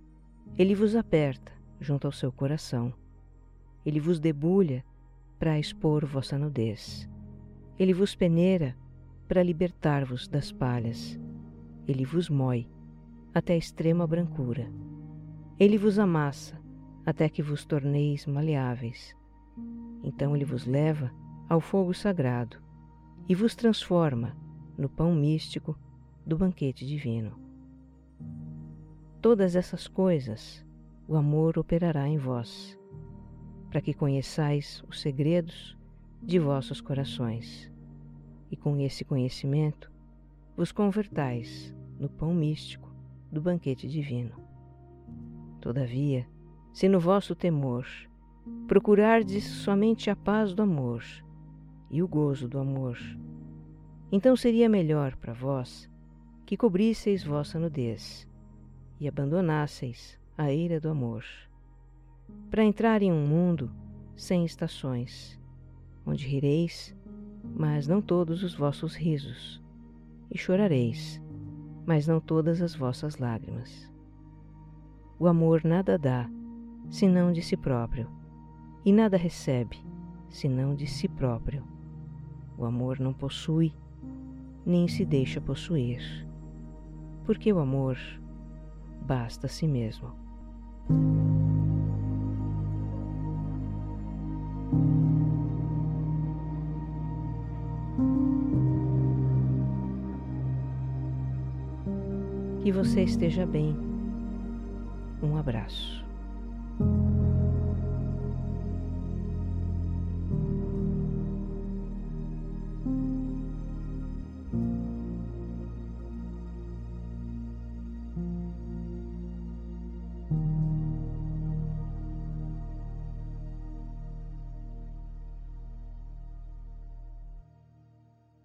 ele 0.57 0.73
vos 0.73 0.95
aperta 0.95 1.51
junto 1.81 2.07
ao 2.07 2.13
seu 2.13 2.31
coração. 2.31 2.93
Ele 3.85 3.99
vos 3.99 4.19
debulha 4.19 4.85
para 5.37 5.59
expor 5.59 6.05
vossa 6.05 6.37
nudez. 6.37 7.09
Ele 7.77 7.93
vos 7.93 8.15
peneira 8.15 8.75
para 9.27 9.43
libertar-vos 9.43 10.29
das 10.29 10.53
palhas. 10.53 11.19
Ele 11.85 12.05
vos 12.05 12.29
mói 12.29 12.69
até 13.33 13.53
a 13.53 13.57
extrema 13.57 14.07
brancura. 14.07 14.71
Ele 15.59 15.77
vos 15.77 15.99
amassa 15.99 16.57
até 17.05 17.27
que 17.27 17.41
vos 17.41 17.65
torneis 17.65 18.25
maleáveis. 18.25 19.13
Então 20.03 20.35
ele 20.35 20.45
vos 20.45 20.65
leva 20.65 21.11
ao 21.49 21.59
fogo 21.59 21.93
sagrado 21.93 22.61
e 23.27 23.35
vos 23.35 23.55
transforma 23.55 24.37
no 24.77 24.87
pão 24.87 25.13
místico 25.13 25.77
do 26.25 26.37
banquete 26.37 26.85
divino. 26.85 27.44
Todas 29.25 29.55
essas 29.55 29.87
coisas 29.87 30.63
o 31.07 31.15
amor 31.15 31.57
operará 31.57 32.07
em 32.07 32.15
vós, 32.15 32.77
para 33.71 33.81
que 33.81 33.91
conheçais 33.91 34.83
os 34.87 35.01
segredos 35.01 35.75
de 36.21 36.37
vossos 36.37 36.79
corações, 36.79 37.71
e 38.51 38.55
com 38.55 38.77
esse 38.77 39.03
conhecimento 39.03 39.91
vos 40.55 40.71
convertais 40.71 41.75
no 41.99 42.07
pão 42.07 42.35
místico 42.35 42.87
do 43.31 43.41
banquete 43.41 43.87
divino. 43.87 44.35
Todavia, 45.59 46.27
se 46.71 46.87
no 46.87 46.99
vosso 46.99 47.33
temor 47.33 47.87
procurardes 48.67 49.43
somente 49.43 50.07
a 50.07 50.15
paz 50.15 50.53
do 50.53 50.61
amor 50.61 51.03
e 51.89 52.03
o 52.03 52.07
gozo 52.07 52.47
do 52.47 52.59
amor, 52.59 52.99
então 54.11 54.35
seria 54.35 54.69
melhor 54.69 55.15
para 55.15 55.33
vós 55.33 55.89
que 56.45 56.55
cobrisseis 56.55 57.23
vossa 57.23 57.57
nudez 57.57 58.27
e 58.99 59.07
abandonasseis 59.07 60.19
a 60.37 60.51
ira 60.51 60.79
do 60.79 60.89
amor, 60.89 61.23
para 62.49 62.63
entrar 62.63 63.01
em 63.01 63.11
um 63.11 63.27
mundo 63.27 63.71
sem 64.15 64.45
estações, 64.45 65.39
onde 66.05 66.27
rireis, 66.27 66.95
mas 67.55 67.87
não 67.87 68.01
todos 68.01 68.43
os 68.43 68.55
vossos 68.55 68.95
risos, 68.95 69.61
e 70.31 70.37
chorareis, 70.37 71.21
mas 71.85 72.07
não 72.07 72.19
todas 72.19 72.61
as 72.61 72.75
vossas 72.75 73.17
lágrimas. 73.17 73.91
O 75.19 75.27
amor 75.27 75.63
nada 75.63 75.97
dá, 75.97 76.29
senão 76.89 77.31
de 77.31 77.41
si 77.41 77.55
próprio, 77.55 78.09
e 78.83 78.91
nada 78.91 79.17
recebe, 79.17 79.77
senão 80.29 80.75
de 80.75 80.87
si 80.87 81.07
próprio. 81.07 81.63
O 82.57 82.65
amor 82.65 82.99
não 82.99 83.13
possui, 83.13 83.73
nem 84.65 84.87
se 84.87 85.05
deixa 85.05 85.39
possuir, 85.39 86.27
porque 87.25 87.51
o 87.51 87.59
amor 87.59 87.97
basta 89.05 89.45
a 89.45 89.49
si 89.49 89.67
mesmo. 89.67 90.11
Que 102.61 102.71
você 102.71 103.03
esteja 103.03 103.45
bem. 103.45 103.77
Um 105.21 105.37
abraço. 105.37 106.04